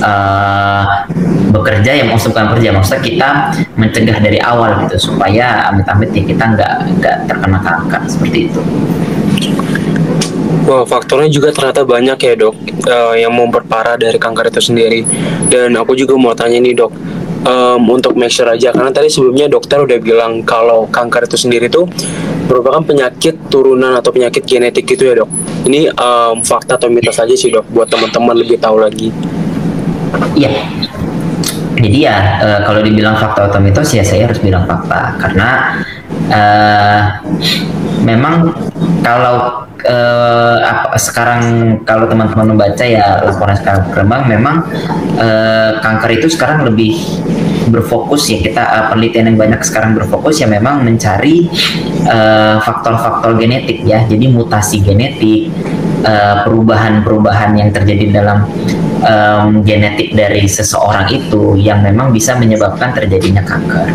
uh, 0.03 1.07
bekerja 1.55 2.03
yang 2.03 2.11
maksud 2.11 2.35
bukan 2.35 2.51
kerja 2.59 2.69
maksudnya 2.75 3.01
kita 3.01 3.29
mencegah 3.79 4.17
dari 4.19 4.39
awal 4.43 4.83
gitu 4.85 5.11
supaya 5.11 5.71
amit-amit 5.71 6.11
ya 6.11 6.23
kita 6.27 6.43
nggak 6.51 6.73
nggak 6.99 7.17
terkena 7.31 7.59
kanker 7.63 8.01
seperti 8.11 8.51
itu. 8.51 8.61
Wah, 10.65 10.81
faktornya 10.81 11.29
juga 11.29 11.53
ternyata 11.53 11.85
banyak 11.85 12.17
ya 12.17 12.33
dok 12.33 12.57
uh, 12.89 13.13
yang 13.13 13.29
memperparah 13.37 14.01
dari 14.01 14.17
kanker 14.17 14.49
itu 14.49 14.61
sendiri. 14.73 15.05
Dan 15.45 15.77
aku 15.77 15.93
juga 15.93 16.17
mau 16.17 16.33
tanya 16.33 16.57
nih 16.57 16.73
dok, 16.73 16.89
um, 17.45 17.81
untuk 17.93 18.17
make 18.17 18.33
sure 18.33 18.49
aja 18.49 18.73
karena 18.73 18.91
tadi 18.91 19.07
sebelumnya 19.07 19.47
dokter 19.47 19.79
udah 19.79 19.97
bilang 20.01 20.41
kalau 20.43 20.89
kanker 20.89 21.29
itu 21.29 21.37
sendiri 21.37 21.69
tuh 21.69 21.87
merupakan 22.45 22.81
penyakit 22.85 23.49
turunan 23.49 23.97
atau 23.97 24.13
penyakit 24.13 24.45
genetik 24.45 24.85
gitu 24.85 25.09
ya 25.09 25.13
dok. 25.23 25.29
Ini 25.65 25.89
um, 25.97 26.45
fakta 26.45 26.77
atau 26.77 26.93
mitos 26.93 27.17
aja 27.17 27.33
sih 27.33 27.49
dok 27.49 27.65
buat 27.73 27.89
teman-teman 27.89 28.37
lebih 28.37 28.61
tahu 28.61 28.77
lagi. 28.81 29.09
Iya. 30.37 30.53
Jadi 31.75 31.99
ya 32.01 32.17
uh, 32.41 32.59
kalau 32.65 32.81
dibilang 32.85 33.17
fakta 33.17 33.49
atau 33.49 33.59
mitos 33.61 33.89
ya 33.93 34.05
saya 34.05 34.29
harus 34.29 34.39
bilang 34.39 34.63
fakta 34.69 35.17
karena 35.21 35.49
uh, 36.29 37.01
memang 38.05 38.53
kalau 39.01 39.64
uh, 39.85 40.93
sekarang 40.97 41.41
kalau 41.85 42.09
teman-teman 42.09 42.57
membaca 42.57 42.83
ya 42.83 43.21
laporan 43.23 43.55
sekarang 43.57 43.81
berkembang 43.89 44.21
memang 44.27 44.55
uh, 45.17 45.79
kanker 45.79 46.21
itu 46.21 46.27
sekarang 46.33 46.65
lebih 46.65 46.97
berfokus 47.69 48.29
ya 48.29 48.41
kita 48.41 48.61
uh, 48.61 48.85
penelitian 48.93 49.33
yang 49.33 49.37
banyak 49.39 49.61
sekarang 49.65 49.97
berfokus 49.97 50.41
ya 50.41 50.47
memang 50.49 50.85
mencari 50.85 51.49
faktor-faktor 52.61 53.33
uh, 53.33 53.37
genetik 53.37 53.81
ya 53.81 54.05
jadi 54.05 54.25
mutasi 54.29 54.81
genetik 54.85 55.49
perubahan-perubahan 56.45 57.57
yang 57.57 57.73
terjadi 57.73 58.21
dalam 58.21 58.45
um, 59.01 59.65
genetik 59.65 60.13
dari 60.13 60.45
seseorang 60.45 61.09
itu 61.09 61.57
yang 61.57 61.81
memang 61.81 62.13
bisa 62.13 62.37
menyebabkan 62.37 62.93
terjadinya 62.93 63.41
kanker. 63.41 63.89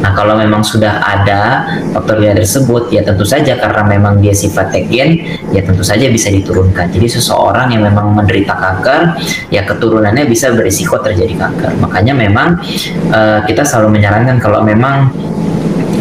Nah, 0.00 0.12
kalau 0.12 0.36
memang 0.36 0.60
sudah 0.60 1.00
ada 1.00 1.64
faktor 1.92 2.20
genetik 2.20 2.44
tersebut, 2.44 2.92
ya 2.92 3.02
tentu 3.04 3.24
saja 3.24 3.56
karena 3.56 3.82
memang 3.86 4.20
dia 4.20 4.32
sifatnya 4.32 4.82
gen, 4.86 5.10
ya 5.52 5.62
tentu 5.64 5.82
saja 5.82 6.06
bisa 6.12 6.28
diturunkan. 6.28 6.92
Jadi 6.92 7.08
seseorang 7.08 7.72
yang 7.72 7.82
memang 7.84 8.12
menderita 8.12 8.54
kanker, 8.56 9.16
ya 9.48 9.64
keturunannya 9.64 10.28
bisa 10.28 10.52
berisiko 10.52 11.00
terjadi 11.00 11.34
kanker. 11.36 11.72
Makanya 11.80 12.12
memang 12.12 12.60
uh, 13.12 13.40
kita 13.44 13.64
selalu 13.64 14.00
menyarankan 14.00 14.36
kalau 14.38 14.60
memang 14.62 15.10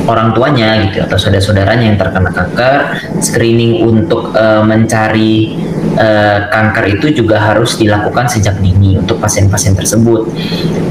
orang 0.05 0.31
tuanya 0.37 0.85
gitu 0.85 1.01
atau 1.01 1.17
saudara-saudaranya 1.17 1.85
yang 1.93 1.97
terkena 1.97 2.29
kanker, 2.29 2.73
screening 3.21 3.81
untuk 3.81 4.31
uh, 4.37 4.61
mencari 4.61 5.57
uh, 5.97 6.39
kanker 6.51 6.85
itu 6.99 7.23
juga 7.23 7.39
harus 7.39 7.79
dilakukan 7.79 8.27
sejak 8.27 8.59
dini 8.59 8.99
untuk 8.99 9.19
pasien-pasien 9.19 9.75
tersebut. 9.75 10.27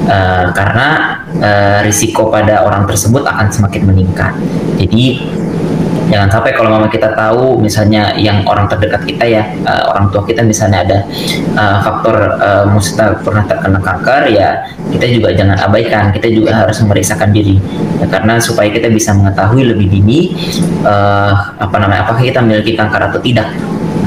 Uh, 0.05 0.53
karena 0.53 1.21
uh, 1.41 1.79
risiko 1.85 2.29
pada 2.29 2.65
orang 2.65 2.85
tersebut 2.85 3.25
akan 3.25 3.49
semakin 3.49 3.83
meningkat. 3.89 4.33
Jadi 4.77 5.25
jangan 6.05 6.29
sampai 6.29 6.53
kalau 6.53 6.69
mama 6.69 6.87
kita 6.93 7.17
tahu 7.17 7.57
misalnya 7.57 8.13
yang 8.21 8.45
orang 8.45 8.69
terdekat 8.69 9.09
kita 9.09 9.25
ya 9.25 9.43
uh, 9.65 9.89
orang 9.89 10.13
tua 10.13 10.23
kita 10.29 10.45
misalnya 10.45 10.85
ada 10.85 10.99
uh, 11.57 11.79
faktor 11.81 12.17
uh, 12.39 12.65
musnah 12.69 13.17
pernah 13.25 13.43
terkena 13.49 13.81
kanker 13.81 14.23
ya 14.29 14.63
kita 14.93 15.07
juga 15.11 15.29
jangan 15.35 15.59
abaikan. 15.59 16.15
Kita 16.15 16.29
juga 16.31 16.51
harus 16.55 16.79
memeriksakan 16.85 17.35
diri. 17.35 17.59
Ya, 17.99 18.07
karena 18.07 18.39
supaya 18.39 18.69
kita 18.71 18.91
bisa 18.93 19.11
mengetahui 19.17 19.65
lebih 19.75 19.91
dini 19.91 20.35
uh, 20.85 21.57
apa 21.59 21.77
namanya 21.81 22.07
apakah 22.07 22.23
kita 22.23 22.45
memiliki 22.45 22.79
kanker 22.79 23.11
atau 23.11 23.19
tidak 23.23 23.49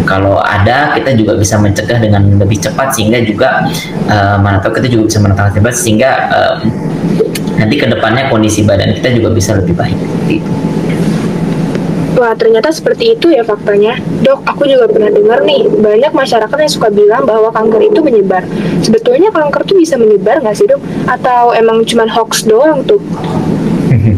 kalau 0.08 0.40
ada 0.40 0.96
kita 0.96 1.16
juga 1.20 1.36
bisa 1.36 1.60
mencegah 1.60 2.00
dengan 2.00 2.24
lebih 2.40 2.64
cepat 2.64 2.96
sehingga 2.96 3.20
juga 3.24 3.68
uh, 4.08 4.40
mana 4.40 4.64
tahu 4.64 4.80
kita 4.80 4.88
juga 4.88 5.04
bisa 5.12 5.20
menentang 5.20 5.52
cepat 5.52 5.74
sehingga 5.76 6.12
uh, 6.32 6.56
nanti 7.60 7.76
ke 7.76 7.88
depannya 7.90 8.32
kondisi 8.32 8.64
badan 8.64 8.96
kita 8.98 9.18
juga 9.18 9.30
bisa 9.36 9.58
lebih 9.58 9.76
baik. 9.76 9.98
Gitu. 10.30 10.52
Wah, 12.18 12.34
ternyata 12.34 12.74
seperti 12.74 13.14
itu 13.14 13.30
ya 13.30 13.46
faktanya. 13.46 13.94
Dok, 14.26 14.42
aku 14.42 14.66
juga 14.66 14.90
pernah 14.90 15.14
dengar 15.14 15.46
nih, 15.46 15.70
banyak 15.70 16.10
masyarakat 16.18 16.58
yang 16.58 16.72
suka 16.74 16.90
bilang 16.90 17.30
bahwa 17.30 17.54
kanker 17.54 17.94
itu 17.94 18.02
menyebar. 18.02 18.42
Sebetulnya 18.82 19.30
kanker 19.30 19.62
itu 19.70 19.78
bisa 19.78 20.02
menyebar 20.02 20.42
nggak 20.42 20.58
sih 20.58 20.66
dok? 20.66 20.82
Atau 21.06 21.54
emang 21.54 21.86
cuma 21.86 22.10
hoax 22.10 22.50
doang 22.50 22.82
tuh? 22.90 22.98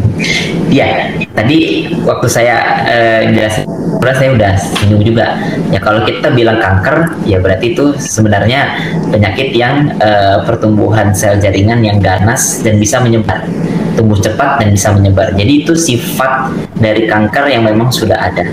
Iya, 0.70 1.18
tadi 1.40 1.88
waktu 2.04 2.28
saya 2.28 2.84
uh, 2.84 3.22
jelasin, 3.32 3.64
saya 4.04 4.30
udah 4.36 4.52
singgung 4.60 5.04
juga. 5.08 5.40
Ya 5.72 5.80
kalau 5.80 6.04
kita 6.04 6.36
bilang 6.36 6.60
kanker, 6.60 7.24
ya 7.24 7.40
berarti 7.40 7.72
itu 7.72 7.96
sebenarnya 7.96 8.76
penyakit 9.08 9.56
yang 9.56 9.96
uh, 10.04 10.44
pertumbuhan 10.44 11.16
sel 11.16 11.40
jaringan 11.40 11.80
yang 11.80 12.04
ganas 12.04 12.60
dan 12.60 12.76
bisa 12.76 13.00
menyebar, 13.00 13.48
tumbuh 13.96 14.20
cepat 14.20 14.60
dan 14.60 14.76
bisa 14.76 14.92
menyebar. 14.92 15.32
Jadi 15.32 15.64
itu 15.64 15.72
sifat 15.80 16.52
dari 16.76 17.08
kanker 17.08 17.48
yang 17.48 17.64
memang 17.64 17.88
sudah 17.88 18.20
ada. 18.20 18.44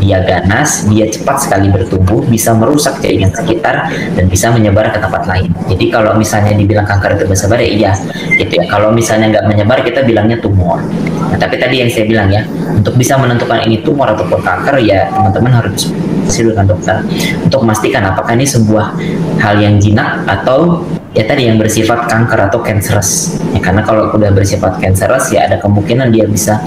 Dia 0.00 0.24
ganas, 0.24 0.88
dia 0.88 1.04
cepat 1.12 1.44
sekali 1.44 1.68
bertumbuh, 1.68 2.24
bisa 2.24 2.56
merusak 2.56 3.04
jaringan 3.04 3.36
sekitar 3.36 3.92
dan 4.16 4.24
bisa 4.32 4.48
menyebar 4.48 4.88
ke 4.88 4.96
tempat 4.96 5.28
lain. 5.28 5.52
Jadi 5.68 5.92
kalau 5.92 6.16
misalnya 6.16 6.56
dibilang 6.56 6.88
kanker 6.88 7.20
itu 7.20 7.24
bersebar, 7.28 7.60
ya 7.60 7.68
iya, 7.68 7.92
gitu 8.40 8.48
ya. 8.56 8.64
Kalau 8.64 8.88
misalnya 8.96 9.36
nggak 9.36 9.44
menyebar, 9.44 9.84
kita 9.84 10.00
bilangnya 10.00 10.40
tumor. 10.40 10.80
Nah, 11.30 11.38
tapi 11.38 11.56
tadi 11.62 11.82
yang 11.82 11.90
saya 11.90 12.04
bilang 12.10 12.28
ya, 12.28 12.42
untuk 12.74 12.98
bisa 12.98 13.14
menentukan 13.14 13.62
ini 13.66 13.80
tumor 13.86 14.10
ataupun 14.10 14.42
kanker 14.42 14.82
ya 14.82 15.06
teman-teman 15.14 15.62
harus 15.62 15.90
diskusi 16.30 16.46
dengan 16.46 16.66
dokter 16.70 17.02
untuk 17.42 17.66
memastikan 17.66 18.06
apakah 18.06 18.38
ini 18.38 18.46
sebuah 18.46 18.94
hal 19.42 19.58
yang 19.58 19.82
jinak 19.82 20.22
atau 20.30 20.86
ya 21.10 21.26
tadi 21.26 21.50
yang 21.50 21.58
bersifat 21.58 22.06
kanker 22.06 22.38
atau 22.50 22.62
cancerous. 22.62 23.42
Ya, 23.50 23.58
karena 23.58 23.82
kalau 23.82 24.14
udah 24.14 24.30
bersifat 24.30 24.78
cancerous 24.78 25.26
ya 25.34 25.50
ada 25.50 25.58
kemungkinan 25.58 26.14
dia 26.14 26.30
bisa 26.30 26.62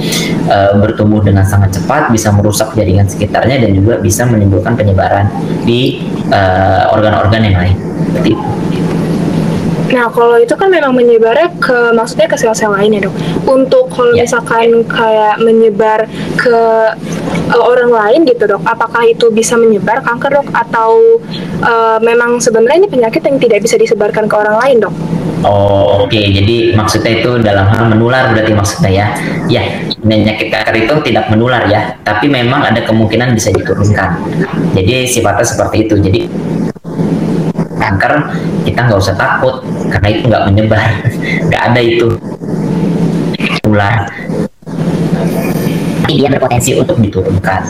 uh, 0.51 0.75
bertumbuh 0.83 1.23
dengan 1.23 1.47
sangat 1.47 1.79
cepat, 1.79 2.11
bisa 2.11 2.31
merusak 2.35 2.75
jaringan 2.75 3.07
sekitarnya 3.07 3.63
dan 3.63 3.71
juga 3.71 4.03
bisa 4.03 4.27
menimbulkan 4.27 4.75
penyebaran 4.75 5.31
di 5.63 6.03
eh, 6.27 6.83
organ-organ 6.91 7.39
uh, 7.39 7.47
yang 7.47 7.57
lain. 7.57 7.75
Seperti 8.11 8.29
itu. 8.35 8.47
Nah, 9.93 10.09
kalau 10.09 10.41
itu 10.41 10.57
kan 10.57 10.73
memang 10.73 10.89
menyebarnya 10.97 11.53
ke 11.61 11.93
maksudnya 11.93 12.25
ke 12.25 12.33
sel-sel 12.33 12.73
lain 12.73 12.97
ya, 12.97 13.01
Dok. 13.05 13.15
Untuk 13.45 13.93
kalau 13.93 14.17
Ya. 14.17 14.25
misalkan 14.25 14.81
kayak 14.89 15.37
menyebar 15.37 16.09
ke 16.33 16.57
uh, 17.53 17.63
orang 17.63 17.93
lain 17.93 18.25
gitu, 18.25 18.49
Dok. 18.49 18.65
Apakah 18.65 19.05
itu 19.05 19.29
bisa 19.29 19.53
menyebar 19.53 20.01
kanker, 20.01 20.41
Dok, 20.41 20.47
atau 20.49 21.21
uh, 21.61 22.01
memang 22.01 22.41
sebenarnya 22.41 22.83
ini 22.83 22.89
penyakit 22.89 23.21
yang 23.21 23.37
tidak 23.37 23.61
bisa 23.61 23.77
disebarkan 23.77 24.25
ke 24.25 24.33
orang 24.33 24.57
lain, 24.65 24.77
Dok? 24.81 24.95
Oh 25.43 26.07
oke, 26.07 26.15
jadi 26.15 26.71
maksudnya 26.71 27.19
itu 27.19 27.35
dalam 27.43 27.67
hal 27.67 27.91
menular 27.91 28.31
berarti 28.31 28.55
maksudnya 28.55 28.89
ya. 28.89 29.05
Ya, 29.51 29.63
penyakit 29.99 30.47
kanker 30.47 30.87
itu 30.87 30.93
tidak 31.11 31.27
menular 31.27 31.67
ya, 31.67 31.99
tapi 32.07 32.31
memang 32.31 32.63
ada 32.63 32.79
kemungkinan 32.87 33.35
bisa 33.35 33.51
diturunkan. 33.51 34.23
Jadi 34.71 35.03
sifatnya 35.03 35.43
seperti 35.43 35.83
itu. 35.83 35.99
Jadi 35.99 36.21
kanker 37.93 38.13
kita 38.65 38.79
nggak 38.89 38.99
usah 38.99 39.13
takut 39.13 39.61
karena 39.93 40.07
itu 40.09 40.23
nggak 40.25 40.43
menyebar, 40.49 40.89
nggak 41.47 41.61
ada 41.61 41.79
itu 41.79 42.07
menular. 43.61 44.09
Tapi 46.03 46.19
dia 46.19 46.27
berpotensi 46.35 46.75
untuk 46.75 46.99
diturunkan. 46.99 47.63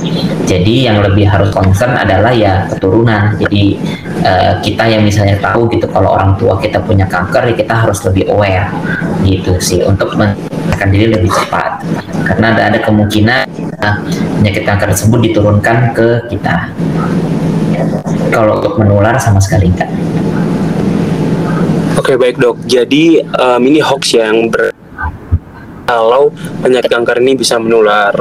Jadi 0.49 0.89
yang 0.89 1.05
lebih 1.05 1.29
harus 1.29 1.53
concern 1.53 1.93
adalah 1.93 2.33
ya 2.33 2.65
keturunan. 2.65 3.37
Jadi 3.37 3.77
eh, 4.25 4.53
kita 4.65 4.83
yang 4.89 5.05
misalnya 5.05 5.37
tahu 5.37 5.69
gitu 5.69 5.85
kalau 5.85 6.17
orang 6.17 6.33
tua 6.41 6.57
kita 6.57 6.81
punya 6.81 7.05
kanker, 7.05 7.53
ya 7.53 7.55
kita 7.55 7.85
harus 7.85 8.01
lebih 8.09 8.33
aware 8.33 8.73
gitu 9.21 9.53
sih 9.61 9.85
untuk 9.85 10.17
menekan 10.17 10.89
diri 10.89 11.13
lebih 11.13 11.29
cepat. 11.29 11.85
Karena 12.25 12.57
ada 12.57 12.61
ada 12.73 12.79
kemungkinan 12.81 13.45
eh, 13.69 13.95
penyakit 14.41 14.63
kanker 14.65 14.87
tersebut 14.97 15.19
diturunkan 15.29 15.93
ke 15.93 16.07
kita. 16.33 16.73
Kalau 18.33 18.57
untuk 18.57 18.81
menular 18.81 19.13
sama 19.21 19.37
sekali 19.37 19.69
enggak. 19.69 19.93
Oke 21.93 22.17
baik 22.17 22.41
dok, 22.41 22.57
jadi 22.65 23.21
em, 23.21 23.61
ini 23.69 23.77
hoax 23.77 24.17
yang 24.17 24.49
ber 24.49 24.73
kalau 25.85 26.33
penyakit 26.65 26.89
kanker 26.89 27.21
ini 27.21 27.37
bisa 27.37 27.61
menular. 27.61 28.11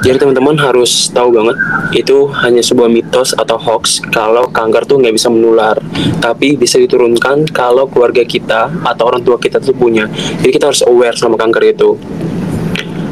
Jadi 0.00 0.16
teman-teman 0.16 0.56
harus 0.56 1.12
tahu 1.12 1.36
banget 1.36 1.60
itu 1.92 2.30
hanya 2.40 2.64
sebuah 2.64 2.88
mitos 2.88 3.36
atau 3.36 3.60
hoax 3.60 4.00
kalau 4.08 4.48
kanker 4.48 4.88
tuh 4.88 4.96
nggak 4.96 5.12
bisa 5.12 5.28
menular, 5.28 5.76
tapi 6.24 6.56
bisa 6.56 6.80
diturunkan 6.80 7.44
kalau 7.52 7.84
keluarga 7.90 8.24
kita 8.24 8.72
atau 8.80 9.04
orang 9.12 9.20
tua 9.20 9.36
kita 9.36 9.60
tuh 9.60 9.76
punya. 9.76 10.08
Jadi 10.40 10.50
kita 10.54 10.72
harus 10.72 10.80
aware 10.88 11.18
sama 11.18 11.36
kanker 11.36 11.62
itu. 11.68 12.00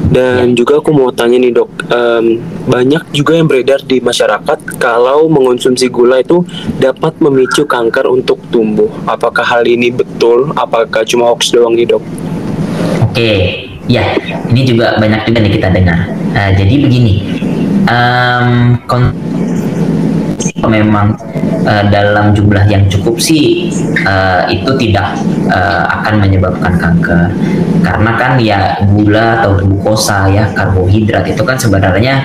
Dan 0.06 0.54
juga 0.54 0.78
aku 0.78 0.94
mau 0.94 1.10
tanya 1.10 1.36
nih 1.36 1.50
dok, 1.50 1.70
em, 1.90 2.38
banyak 2.64 3.10
juga 3.10 3.36
yang 3.36 3.50
beredar 3.50 3.82
di 3.82 3.98
masyarakat 3.98 4.78
kalau 4.78 5.26
mengonsumsi 5.26 5.90
gula 5.90 6.22
itu 6.22 6.46
dapat 6.78 7.18
memicu 7.18 7.66
kanker 7.66 8.06
untuk 8.08 8.38
tumbuh. 8.48 8.88
Apakah 9.04 9.42
hal 9.44 9.66
ini 9.66 9.90
betul? 9.90 10.54
Apakah 10.54 11.02
cuma 11.04 11.28
hoax 11.28 11.50
doang 11.50 11.74
nih 11.74 11.90
dok? 11.90 12.02
Oke, 13.02 13.32
ya 13.90 14.14
ini 14.48 14.62
juga 14.62 14.94
banyak 14.96 15.26
juga 15.26 15.38
nih 15.42 15.52
kita 15.58 15.68
dengar. 15.74 16.00
Eh, 16.32 16.50
jadi 16.54 16.74
begini, 16.80 17.14
em, 17.90 18.78
kon- 18.86 19.16
memang 20.66 21.14
eh, 21.66 21.84
dalam 21.94 22.34
jumlah 22.34 22.66
yang 22.66 22.86
cukup 22.90 23.22
sih 23.22 23.70
eh, 24.02 24.42
itu 24.50 24.70
tidak 24.82 25.14
eh, 25.50 25.84
akan 26.06 26.22
menyebabkan 26.22 26.78
kanker. 26.78 27.34
Karena 27.82 28.14
kan 28.14 28.38
ya 28.38 28.78
gula 28.94 29.42
atau 29.42 29.58
glukosa 29.58 30.30
ya 30.30 30.46
karbohidrat 30.54 31.26
itu 31.26 31.42
kan 31.42 31.58
sebenarnya 31.58 32.22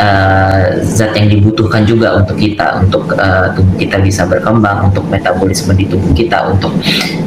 eh, 0.00 0.80
zat 0.80 1.12
yang 1.12 1.28
dibutuhkan 1.28 1.84
juga 1.84 2.16
untuk 2.16 2.40
kita 2.40 2.80
untuk 2.80 3.12
eh, 3.12 3.52
tubuh 3.52 3.76
kita 3.76 4.00
bisa 4.00 4.24
berkembang 4.24 4.88
untuk 4.88 5.04
metabolisme 5.12 5.76
di 5.76 5.84
tubuh 5.84 6.16
kita 6.16 6.48
untuk 6.48 6.72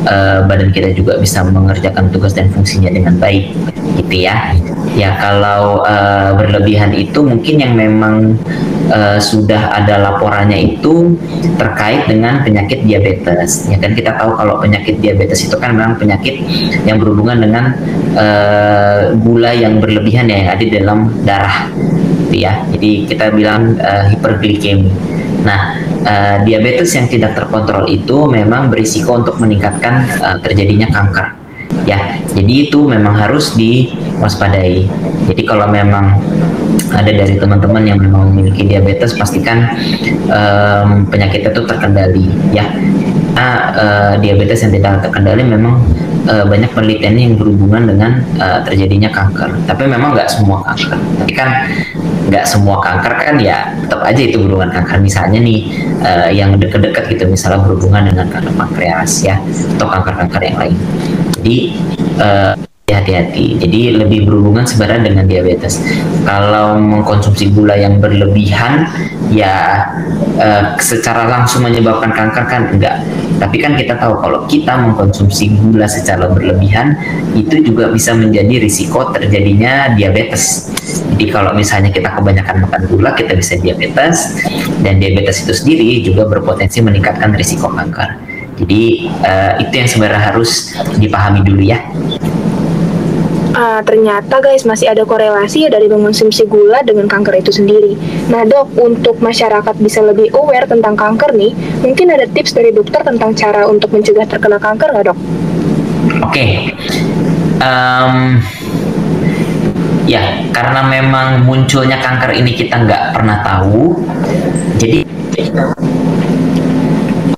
eh, 0.10 0.42
badan 0.42 0.74
kita 0.74 0.98
juga 0.98 1.22
bisa 1.22 1.46
mengerjakan 1.46 2.10
tugas 2.10 2.34
dan 2.34 2.50
fungsinya 2.50 2.90
dengan 2.90 3.14
baik 3.22 3.54
gitu 4.14 4.30
ya. 4.30 4.54
Ya 4.94 5.18
kalau 5.18 5.82
eh, 5.90 6.38
berlebihan 6.38 6.94
itu 6.94 7.26
mungkin 7.26 7.56
yang 7.58 7.74
memang 7.74 8.38
eh, 8.94 9.18
sudah 9.18 9.74
ada 9.74 9.98
laporannya 9.98 10.78
itu 10.78 11.18
terkait 11.58 12.06
dengan 12.06 12.46
penyakit 12.46 12.86
diabetes. 12.86 13.66
Ya 13.74 13.82
kan 13.82 13.98
kita 13.98 14.14
tahu 14.22 14.38
kalau 14.38 14.62
penyakit 14.62 15.02
diabetes 15.02 15.50
itu 15.50 15.58
kan 15.58 15.74
memang 15.74 15.98
penyakit 15.98 16.46
yang 16.86 17.02
berhubungan 17.02 17.42
dengan 17.42 17.74
eh, 18.14 19.18
gula 19.18 19.50
yang 19.58 19.82
berlebihan 19.82 20.30
ya 20.30 20.46
yang 20.46 20.50
ada 20.54 20.62
di 20.62 20.74
dalam 20.78 21.00
darah 21.26 21.74
gitu 22.30 22.46
ya. 22.46 22.54
Jadi 22.70 23.10
kita 23.10 23.34
bilang 23.34 23.74
eh, 23.82 24.14
hiperglikemi. 24.14 24.94
Nah 25.42 25.74
eh, 26.06 26.38
diabetes 26.46 26.94
yang 26.94 27.10
tidak 27.10 27.34
terkontrol 27.34 27.90
itu 27.90 28.30
memang 28.30 28.70
berisiko 28.70 29.18
untuk 29.18 29.42
meningkatkan 29.42 30.06
eh, 30.22 30.38
terjadinya 30.46 30.86
kanker 30.94 31.43
ya 31.84 32.24
jadi 32.34 32.54
itu 32.68 32.80
memang 32.90 33.14
harus 33.14 33.54
diwaspadai. 33.54 34.90
Jadi 35.30 35.42
kalau 35.46 35.70
memang 35.70 36.18
ada 36.94 37.10
dari 37.10 37.38
teman-teman 37.38 37.84
yang 37.86 37.98
memang 38.02 38.34
memiliki 38.34 38.66
diabetes 38.66 39.14
pastikan 39.18 39.70
em, 40.30 41.06
penyakitnya 41.08 41.54
itu 41.54 41.64
terkendali 41.64 42.26
ya. 42.54 42.66
Nah, 43.34 43.74
eh, 43.74 44.14
diabetes 44.22 44.62
yang 44.62 44.74
tidak 44.78 45.10
terkendali 45.10 45.42
memang 45.42 45.82
eh, 46.30 46.46
banyak 46.46 46.70
penelitian 46.74 47.16
yang 47.18 47.34
berhubungan 47.38 47.90
dengan 47.90 48.12
eh, 48.38 48.60
terjadinya 48.66 49.10
kanker. 49.14 49.50
Tapi 49.70 49.84
memang 49.90 50.18
nggak 50.18 50.30
semua 50.30 50.62
kanker. 50.66 50.98
Tapi 50.98 51.34
kan 51.34 51.50
nggak 52.30 52.46
semua 52.50 52.82
kanker 52.82 53.14
kan 53.14 53.36
ya 53.42 53.74
tetap 53.86 54.02
aja 54.06 54.22
itu 54.22 54.38
berhubungan 54.42 54.74
kanker. 54.74 55.02
Misalnya 55.02 55.42
nih 55.42 55.60
eh, 56.02 56.30
yang 56.34 56.58
deket-deket 56.58 57.10
gitu 57.14 57.26
misalnya 57.30 57.66
berhubungan 57.66 58.10
dengan 58.10 58.28
kanker 58.30 58.54
pankreas 58.54 59.26
ya 59.26 59.38
atau 59.78 59.88
kanker-kanker 59.90 60.42
yang 60.46 60.58
lain 60.60 60.78
jadi 61.44 61.58
eh, 62.24 62.54
hati-hati. 62.94 63.60
Jadi 63.60 64.00
lebih 64.00 64.24
berhubungan 64.30 64.64
sebenarnya 64.64 65.12
dengan 65.12 65.26
diabetes. 65.28 65.84
Kalau 66.24 66.80
mengkonsumsi 66.80 67.52
gula 67.52 67.76
yang 67.76 68.00
berlebihan, 68.00 68.88
ya 69.28 69.88
eh, 70.40 70.80
secara 70.80 71.28
langsung 71.28 71.68
menyebabkan 71.68 72.16
kanker 72.16 72.46
kan 72.48 72.62
enggak. 72.72 73.04
Tapi 73.44 73.60
kan 73.60 73.76
kita 73.76 74.00
tahu 74.00 74.24
kalau 74.24 74.48
kita 74.48 74.72
mengkonsumsi 74.80 75.52
gula 75.60 75.84
secara 75.84 76.32
berlebihan, 76.32 76.96
itu 77.36 77.60
juga 77.60 77.92
bisa 77.92 78.16
menjadi 78.16 78.64
risiko 78.64 79.12
terjadinya 79.12 79.92
diabetes. 80.00 80.72
Jadi 81.12 81.28
kalau 81.28 81.52
misalnya 81.52 81.92
kita 81.92 82.08
kebanyakan 82.16 82.64
makan 82.68 82.82
gula, 82.88 83.12
kita 83.12 83.36
bisa 83.36 83.60
diabetes, 83.60 84.40
dan 84.80 85.04
diabetes 85.04 85.44
itu 85.44 85.52
sendiri 85.52 85.90
juga 86.08 86.24
berpotensi 86.24 86.80
meningkatkan 86.80 87.36
risiko 87.36 87.68
kanker. 87.68 88.33
Jadi 88.58 89.10
eh, 89.26 89.54
itu 89.66 89.74
yang 89.74 89.90
sebenarnya 89.90 90.22
harus 90.34 90.74
dipahami 90.98 91.42
dulu 91.42 91.62
ya. 91.64 91.82
Ah, 93.54 93.86
ternyata 93.86 94.42
guys 94.42 94.66
masih 94.66 94.90
ada 94.90 95.06
korelasi 95.06 95.66
ya 95.66 95.70
dari 95.70 95.86
mengonsumsi 95.86 96.50
gula 96.50 96.82
dengan 96.82 97.06
kanker 97.06 97.38
itu 97.38 97.54
sendiri. 97.54 97.94
Nah 98.34 98.50
dok, 98.50 98.74
untuk 98.82 99.22
masyarakat 99.22 99.78
bisa 99.78 100.02
lebih 100.02 100.34
aware 100.34 100.66
tentang 100.66 100.98
kanker 100.98 101.38
nih, 101.38 101.54
mungkin 101.86 102.10
ada 102.10 102.26
tips 102.26 102.58
dari 102.58 102.74
dokter 102.74 103.06
tentang 103.06 103.38
cara 103.38 103.70
untuk 103.70 103.94
mencegah 103.94 104.26
terkena 104.26 104.58
kanker 104.58 104.90
nggak 104.90 105.06
dok? 105.06 105.20
Oke, 106.26 106.74
Em, 107.64 108.44
ya 110.04 110.44
karena 110.52 110.84
memang 110.84 111.48
munculnya 111.48 111.96
kanker 112.04 112.36
ini 112.36 112.52
kita 112.60 112.76
nggak 112.76 113.16
pernah 113.16 113.40
tahu, 113.40 114.04
jadi 114.76 115.08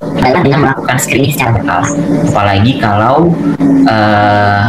adalah 0.02 0.42
dengan 0.42 0.60
melakukan 0.70 0.98
screening 1.00 1.34
secara 1.34 1.56
berkala. 1.56 1.88
Apalagi 2.30 2.72
kalau 2.82 3.32
eh, 3.88 4.62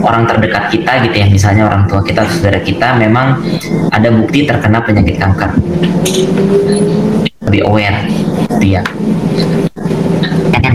orang 0.00 0.22
terdekat 0.24 0.64
kita 0.72 0.92
gitu 1.08 1.16
ya, 1.20 1.26
misalnya 1.28 1.62
orang 1.68 1.84
tua 1.86 2.00
kita, 2.00 2.24
atau 2.24 2.34
saudara 2.34 2.60
kita, 2.60 2.96
memang 2.96 3.40
ada 3.92 4.08
bukti 4.10 4.48
terkena 4.48 4.80
penyakit 4.80 5.20
kanker. 5.20 5.50
Lebih 7.44 7.62
aware, 7.66 7.98
gitu 8.56 8.80
ya 8.80 8.82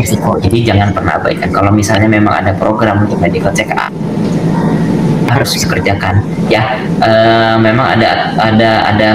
risiko. 0.05 0.38
Jadi 0.38 0.61
jangan 0.61 0.93
pernah 0.93 1.17
abaikan. 1.17 1.49
Kalau 1.49 1.73
misalnya 1.73 2.05
memang 2.05 2.45
ada 2.45 2.53
program 2.53 3.09
untuk 3.09 3.17
medical 3.17 3.49
check 3.49 3.73
up 3.73 3.89
harus 5.25 5.57
dikerjakan. 5.57 6.21
Ya, 6.53 6.77
eh, 7.01 7.55
memang 7.57 7.97
ada 7.97 8.38
ada 8.38 8.71
ada 8.85 9.09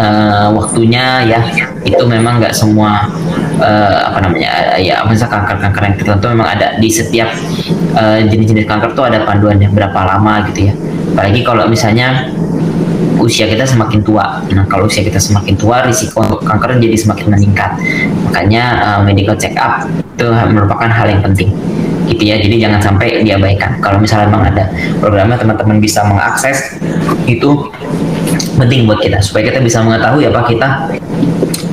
eh, 0.00 0.48
waktunya 0.56 1.28
ya. 1.28 1.40
Itu 1.84 2.08
memang 2.08 2.40
nggak 2.40 2.56
semua 2.56 3.12
eh, 3.60 3.98
apa 4.08 4.18
namanya 4.24 4.76
ya 4.80 5.04
misal 5.08 5.28
kanker-kanker 5.28 5.82
yang 5.82 5.96
tertentu 5.96 6.26
memang 6.32 6.48
ada 6.48 6.76
di 6.76 6.88
setiap 6.88 7.28
eh, 7.96 8.20
jenis-jenis 8.28 8.68
kanker 8.68 8.92
tuh 8.92 9.08
ada 9.08 9.24
panduannya 9.24 9.68
berapa 9.72 9.96
lama 9.96 10.48
gitu 10.52 10.72
ya. 10.72 10.74
Apalagi 11.16 11.40
kalau 11.40 11.64
misalnya 11.64 12.28
usia 13.20 13.48
kita 13.48 13.64
semakin 13.64 14.00
tua. 14.04 14.44
Nah, 14.52 14.64
kalau 14.68 14.86
usia 14.86 15.02
kita 15.02 15.16
semakin 15.16 15.56
tua, 15.56 15.82
risiko 15.82 16.22
untuk 16.22 16.40
kanker 16.44 16.76
jadi 16.78 16.96
semakin 16.96 17.26
meningkat. 17.32 17.70
Makanya 18.28 18.64
uh, 18.84 19.00
medical 19.00 19.34
check 19.34 19.56
up 19.56 19.88
itu 19.88 20.28
merupakan 20.52 20.86
hal 20.86 21.08
yang 21.08 21.24
penting. 21.24 21.50
Gitu 22.06 22.22
ya. 22.22 22.36
Jadi 22.38 22.62
jangan 22.62 22.80
sampai 22.80 23.24
diabaikan. 23.24 23.80
Kalau 23.80 23.98
misalnya 23.98 24.30
memang 24.30 24.52
ada 24.54 24.70
programnya 25.00 25.40
teman-teman 25.40 25.80
bisa 25.80 26.04
mengakses 26.06 26.78
itu 27.26 27.72
penting 28.56 28.88
buat 28.88 29.02
kita 29.02 29.20
supaya 29.20 29.52
kita 29.52 29.60
bisa 29.60 29.84
mengetahui 29.84 30.28
apa 30.32 30.40
kita 30.48 30.68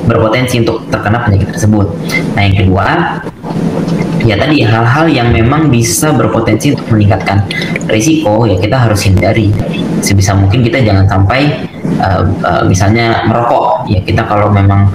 berpotensi 0.04 0.60
untuk 0.60 0.84
terkena 0.92 1.24
penyakit 1.24 1.48
tersebut. 1.54 1.86
Nah, 2.36 2.42
yang 2.44 2.56
kedua 2.64 2.86
ya 4.24 4.40
tadi 4.40 4.64
hal-hal 4.64 5.04
yang 5.12 5.28
memang 5.28 5.68
bisa 5.68 6.08
berpotensi 6.16 6.72
untuk 6.72 6.96
meningkatkan 6.96 7.44
risiko 7.92 8.48
ya 8.48 8.56
kita 8.56 8.76
harus 8.88 9.04
hindari. 9.04 9.52
Sebisa 10.00 10.32
mungkin 10.32 10.64
kita 10.64 10.80
jangan 10.80 11.04
sampai 11.04 11.68
uh, 12.00 12.24
uh, 12.44 12.62
misalnya 12.64 13.24
merokok. 13.28 13.84
Ya 13.88 14.00
kita 14.00 14.24
kalau 14.24 14.48
memang 14.48 14.88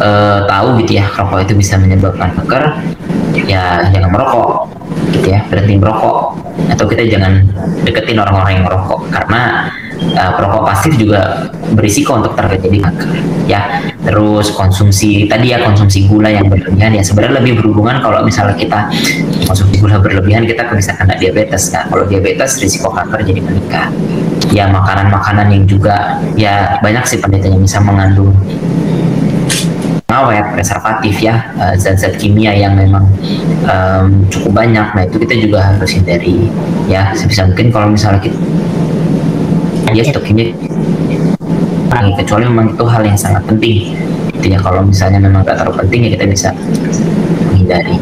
uh, 0.00 0.48
tahu 0.48 0.80
gitu 0.84 1.00
ya 1.00 1.04
rokok 1.12 1.44
itu 1.44 1.52
bisa 1.56 1.76
menyebabkan 1.76 2.32
kanker 2.32 2.80
ya 3.44 3.84
jangan 3.92 4.08
merokok 4.08 4.72
gitu 5.12 5.36
ya. 5.36 5.40
Berhenti 5.52 5.76
merokok. 5.76 6.40
Atau 6.72 6.88
kita 6.88 7.04
jangan 7.04 7.44
deketin 7.84 8.16
orang-orang 8.16 8.60
yang 8.60 8.64
merokok. 8.64 9.04
Karena 9.12 9.68
uh, 10.16 10.32
perokok 10.36 10.66
juga 10.94 11.50
berisiko 11.74 12.18
untuk 12.20 12.38
terjadi 12.38 12.78
kanker 12.88 13.10
ya. 13.50 13.82
Terus 14.06 14.54
konsumsi 14.54 15.26
tadi 15.26 15.50
ya 15.50 15.58
konsumsi 15.62 16.06
gula 16.06 16.30
yang 16.30 16.46
berlebihan 16.46 16.94
ya. 16.94 17.02
Sebenarnya 17.02 17.42
lebih 17.42 17.58
berhubungan 17.62 17.98
kalau 18.02 18.22
misalnya 18.22 18.54
kita 18.54 18.86
konsumsi 19.46 19.82
gula 19.82 19.98
berlebihan 19.98 20.46
kita 20.46 20.68
bisa 20.70 20.94
kena 20.94 21.18
diabetes 21.18 21.74
kan 21.74 21.90
kalau 21.90 22.06
diabetes 22.06 22.62
risiko 22.62 22.92
kanker 22.94 23.22
jadi 23.26 23.40
meningkat. 23.42 23.90
Ya 24.54 24.70
makanan-makanan 24.70 25.50
yang 25.52 25.64
juga 25.66 26.22
ya 26.38 26.78
banyak 26.80 27.02
sih 27.04 27.18
penelitian 27.18 27.58
yang 27.58 27.64
bisa 27.66 27.78
mengandung 27.82 28.30
pengawet, 30.06 30.46
preservatif 30.54 31.18
ya, 31.18 31.50
eh, 31.60 31.74
zat-zat 31.76 32.16
kimia 32.16 32.54
yang 32.54 32.78
memang 32.78 33.04
um, 33.66 34.24
cukup 34.30 34.64
banyak. 34.64 34.86
Nah 34.94 35.02
itu 35.02 35.18
kita 35.18 35.34
juga 35.34 35.58
harus 35.60 35.92
hindari 35.92 36.48
ya. 36.86 37.10
Sebisa 37.12 37.44
mungkin 37.44 37.68
kalau 37.74 37.90
misalnya 37.92 38.22
kita 38.22 38.38
ya 39.94 40.02
stoknya 40.02 40.50
kecuali 42.16 42.44
memang 42.48 42.66
itu 42.72 42.84
hal 42.88 43.02
yang 43.04 43.18
sangat 43.18 43.42
penting. 43.44 43.94
Gitu 44.36 44.46
ya 44.56 44.58
kalau 44.60 44.82
misalnya 44.84 45.20
memang 45.20 45.44
gak 45.44 45.60
terlalu 45.60 45.86
penting 45.86 46.00
ya 46.06 46.10
kita 46.18 46.24
bisa 46.26 46.48
menghindari. 47.52 47.96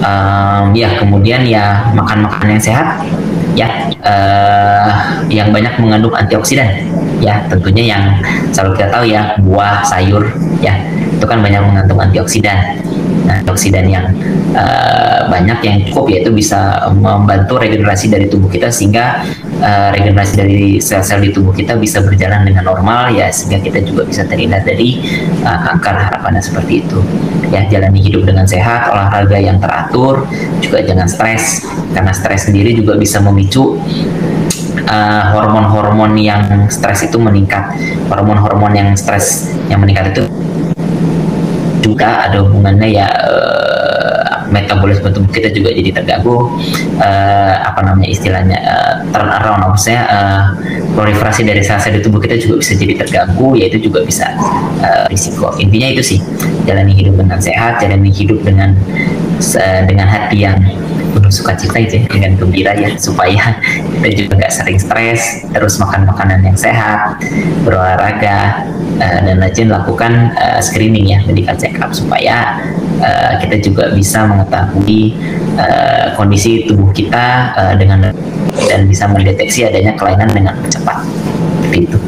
Um, 0.00 0.72
ya 0.72 0.96
kemudian 0.96 1.44
ya 1.44 1.92
makan 1.92 2.24
makanan 2.24 2.56
yang 2.56 2.64
sehat 2.64 2.86
ya. 3.56 3.68
Uh, 4.00 4.88
yang 5.28 5.52
banyak 5.52 5.72
mengandung 5.76 6.14
antioksidan 6.16 6.88
ya. 7.20 7.44
Tentunya 7.48 7.96
yang 7.96 8.02
selalu 8.54 8.80
kita 8.80 8.88
tahu 8.88 9.04
ya 9.08 9.36
buah 9.44 9.84
sayur 9.84 10.24
ya. 10.64 10.76
Itu 11.16 11.24
kan 11.28 11.44
banyak 11.44 11.60
mengandung 11.60 12.00
antioksidan. 12.00 12.80
Nah, 13.28 13.44
antioksidan 13.44 13.84
yang 13.86 14.08
uh, 14.56 15.28
banyak 15.28 15.60
yang 15.60 15.76
cukup 15.92 16.08
yaitu 16.08 16.32
bisa 16.32 16.88
membantu 16.96 17.60
regenerasi 17.60 18.08
dari 18.08 18.26
tubuh 18.32 18.48
kita 18.48 18.72
sehingga 18.72 19.22
uh, 19.60 19.88
regenerasi 19.94 20.34
dari 20.36 20.62
sel-sel 20.80 21.20
di 21.22 21.30
tubuh 21.30 21.52
kita 21.54 21.76
bisa 21.76 22.00
berjalan 22.02 22.44
dengan 22.48 22.66
normal 22.66 23.12
ya 23.12 23.28
sehingga 23.30 23.60
kita 23.62 23.78
juga 23.84 24.08
bisa 24.08 24.24
terhindar 24.26 24.64
dari 24.64 25.00
uh, 25.44 25.58
kanker 25.68 25.94
harapannya 26.10 26.42
seperti 26.42 26.84
itu. 26.84 26.98
Ya 27.52 27.66
jalani 27.68 28.00
hidup 28.00 28.26
dengan 28.26 28.48
sehat 28.48 28.90
olahraga 28.90 29.38
yang 29.38 29.58
teratur 29.58 30.26
juga 30.58 30.82
jangan 30.82 31.06
stres 31.06 31.66
karena 31.92 32.12
stres 32.14 32.48
sendiri 32.48 32.74
juga 32.74 32.96
bisa 32.96 33.18
memicu 33.20 33.78
hormon-hormon 35.34 36.18
uh, 36.18 36.20
yang 36.20 36.42
stres 36.72 37.06
itu 37.06 37.20
meningkat. 37.20 37.76
Hormon-hormon 38.10 38.72
yang 38.74 38.88
stres 38.98 39.54
yang 39.70 39.82
meningkat 39.82 40.16
itu 40.16 40.22
juga 41.80 42.28
ada 42.28 42.40
hubungannya 42.44 42.88
ya 42.96 43.08
uh, 43.08 44.09
metabolisme 44.50 45.08
tubuh 45.14 45.30
kita 45.30 45.54
juga 45.54 45.70
jadi 45.70 45.90
terganggu 45.94 46.58
uh, 46.98 47.54
apa 47.64 47.80
namanya 47.86 48.10
istilahnya 48.10 48.58
uh, 48.60 48.94
turn 49.14 49.30
around 49.30 49.62
maksudnya 49.64 50.02
uh, 50.10 50.42
proliferasi 50.94 51.46
dari 51.46 51.62
sel-sel 51.62 51.96
di 51.96 52.02
tubuh 52.02 52.18
kita 52.18 52.36
juga 52.36 52.60
bisa 52.60 52.72
jadi 52.74 52.94
terganggu 53.06 53.56
yaitu 53.56 53.78
juga 53.78 54.02
bisa 54.02 54.26
uh, 54.82 55.06
risiko. 55.08 55.54
Intinya 55.62 55.88
itu 55.94 56.02
sih 56.02 56.18
jalani 56.66 56.92
hidup 56.92 57.14
dengan 57.16 57.38
sehat 57.38 57.80
jalani 57.80 58.10
hidup 58.10 58.42
dengan 58.42 58.74
uh, 59.38 59.80
dengan 59.86 60.06
hati 60.10 60.44
yang 60.44 60.58
penuh 61.10 61.32
sukacita 61.32 61.78
itu 61.82 61.94
ya, 62.00 62.04
dengan 62.06 62.32
gembira 62.38 62.72
ya 62.78 62.94
supaya 62.94 63.58
kita 63.98 64.08
juga 64.14 64.32
nggak 64.40 64.52
sering 64.54 64.78
stres 64.78 65.42
terus 65.50 65.76
makan 65.82 66.06
makanan 66.06 66.40
yang 66.46 66.56
sehat 66.56 67.18
berolahraga 67.66 68.66
uh, 69.02 69.20
dan 69.26 69.36
rajin 69.42 69.68
lakukan 69.68 70.32
uh, 70.38 70.62
screening 70.62 71.10
ya 71.10 71.18
medical 71.26 71.54
check 71.58 71.74
up 71.82 71.90
supaya 71.90 72.62
uh, 73.00 73.32
kita 73.40 73.56
juga 73.64 73.90
bisa 73.92 74.24
mengetahui 74.28 75.16
uh, 75.56 76.14
kondisi 76.14 76.68
tubuh 76.68 76.92
kita 76.92 77.56
uh, 77.56 77.74
dengan 77.76 78.12
dan 78.68 78.80
bisa 78.86 79.08
mendeteksi 79.10 79.66
adanya 79.66 79.96
kelainan 79.96 80.30
dengan 80.30 80.54
cepat 80.68 81.02
seperti 81.64 81.86
itu. 81.86 81.98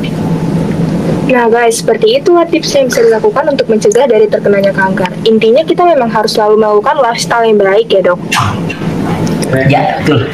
Nah 1.33 1.49
guys, 1.49 1.81
seperti 1.81 2.21
itu 2.21 2.35
tips 2.35 2.71
yang 2.77 2.87
bisa 2.93 3.01
dilakukan 3.09 3.45
untuk 3.57 3.67
mencegah 3.71 4.05
dari 4.05 4.27
terkenanya 4.29 4.75
kanker. 4.75 5.09
Intinya 5.25 5.63
kita 5.65 5.87
memang 5.87 6.11
harus 6.13 6.37
selalu 6.37 6.61
melakukan 6.61 7.01
lifestyle 7.01 7.47
yang 7.47 7.57
baik 7.57 7.89
ya 7.89 8.01
dok. 8.05 8.21
Ya, 9.69 10.01
betul. 10.01 10.29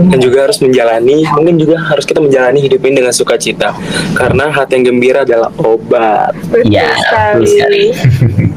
dan 0.00 0.18
juga 0.18 0.48
harus 0.48 0.58
menjalani 0.64 1.22
mungkin 1.36 1.60
juga 1.60 1.76
harus 1.78 2.08
kita 2.08 2.18
menjalani 2.18 2.58
hidup 2.58 2.80
ini 2.82 3.04
dengan 3.04 3.14
sukacita 3.14 3.76
karena 4.16 4.48
hati 4.50 4.80
yang 4.80 4.94
gembira 4.94 5.22
adalah 5.22 5.52
obat. 5.60 6.34
Iya, 6.66 6.90
betul 7.36 7.46
sekali. 7.46 7.84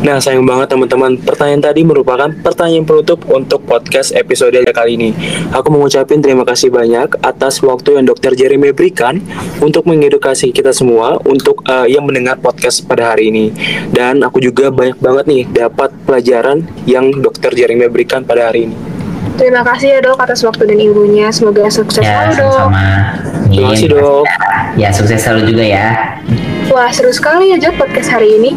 Nah, 0.00 0.16
sayang 0.18 0.44
banget 0.48 0.72
teman-teman, 0.72 1.20
pertanyaan 1.20 1.62
tadi 1.62 1.84
merupakan 1.84 2.30
pertanyaan 2.30 2.84
penutup 2.88 3.24
untuk 3.28 3.62
podcast 3.68 4.16
episode 4.16 4.56
kali 4.72 4.96
ini. 4.96 5.10
Aku 5.52 5.68
mengucapkan 5.68 6.20
terima 6.20 6.46
kasih 6.48 6.72
banyak 6.72 7.20
atas 7.20 7.60
waktu 7.60 8.00
yang 8.00 8.08
Dokter 8.08 8.32
Jeremy 8.32 8.72
berikan 8.72 9.20
untuk 9.60 9.84
mengedukasi 9.84 10.50
kita 10.50 10.72
semua 10.72 11.20
untuk 11.28 11.62
uh, 11.68 11.84
yang 11.84 12.06
mendengar 12.06 12.40
podcast 12.40 12.84
pada 12.88 13.12
hari 13.12 13.28
ini. 13.28 13.52
Dan 13.92 14.24
aku 14.24 14.40
juga 14.40 14.72
banyak 14.72 14.98
banget 14.98 15.24
nih 15.28 15.42
dapat 15.50 15.92
pelajaran 16.08 16.64
yang 16.88 17.12
Dokter 17.20 17.52
Jeremy 17.52 17.86
berikan 17.92 18.24
pada 18.24 18.48
hari 18.48 18.70
ini. 18.70 18.76
Terima 19.40 19.64
kasih 19.64 19.96
ya 19.96 19.98
dok 20.04 20.20
atas 20.20 20.44
waktu 20.44 20.68
dan 20.68 20.78
ilmunya. 20.80 21.32
Semoga 21.32 21.64
sukses 21.72 22.04
ya, 22.04 22.28
selalu 22.28 22.44
dok. 22.44 22.56
Sama. 22.60 22.88
Terima 23.48 23.68
kasih 23.72 23.88
dok. 23.88 24.24
Ya 24.76 24.88
sukses 24.92 25.18
selalu 25.24 25.40
juga 25.56 25.64
ya. 25.64 25.86
Wah 26.70 26.92
seru 26.94 27.10
sekali 27.10 27.50
ya 27.50 27.58
Jok 27.58 27.82
podcast 27.82 28.14
hari 28.14 28.38
ini. 28.38 28.54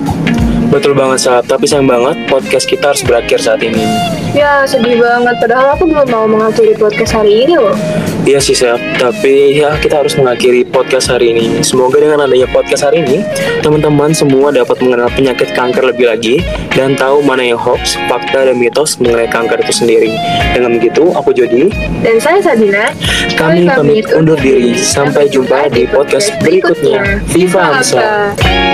Betul 0.73 0.97
banget 0.97 1.21
saat, 1.21 1.45
tapi 1.45 1.69
sayang 1.69 1.85
banget 1.85 2.17
podcast 2.25 2.65
kita 2.65 2.89
harus 2.89 3.05
berakhir 3.05 3.37
saat 3.37 3.61
ini. 3.61 3.85
Ya 4.33 4.65
sedih 4.65 4.97
banget, 4.97 5.37
padahal 5.37 5.77
aku 5.77 5.85
belum 5.85 6.09
mau 6.09 6.25
mengakhiri 6.25 6.73
podcast 6.81 7.13
hari 7.13 7.45
ini 7.45 7.61
loh. 7.61 7.77
Iya 8.25 8.41
sih 8.41 8.57
Sep, 8.57 8.81
tapi 8.97 9.53
ya 9.53 9.77
kita 9.77 10.01
harus 10.01 10.17
mengakhiri 10.17 10.65
podcast 10.65 11.13
hari 11.13 11.29
ini. 11.29 11.61
Semoga 11.61 12.01
dengan 12.01 12.25
adanya 12.25 12.49
podcast 12.49 12.89
hari 12.89 13.05
ini, 13.05 13.21
teman-teman 13.61 14.17
semua 14.17 14.49
dapat 14.49 14.81
mengenal 14.81 15.13
penyakit 15.13 15.53
kanker 15.53 15.93
lebih 15.93 16.09
lagi 16.09 16.41
dan 16.73 16.97
tahu 16.97 17.21
mana 17.21 17.45
yang 17.53 17.61
hoax, 17.61 17.93
fakta, 18.09 18.49
dan 18.49 18.57
mitos 18.57 18.97
mengenai 18.97 19.29
kanker 19.29 19.61
itu 19.61 19.77
sendiri. 19.77 20.09
Dengan 20.57 20.81
begitu, 20.81 21.13
aku 21.13 21.37
Jody. 21.37 21.69
Dan 22.01 22.17
saya 22.17 22.41
Sabina. 22.41 22.89
Kami 23.37 23.69
pamit 23.69 24.09
undur 24.09 24.41
diri. 24.41 24.73
Sampai 24.73 25.29
jumpa 25.29 25.69
di 25.69 25.85
podcast 25.85 26.33
berikutnya. 26.41 27.21
Viva 27.29 27.61
Hamsa! 27.61 28.72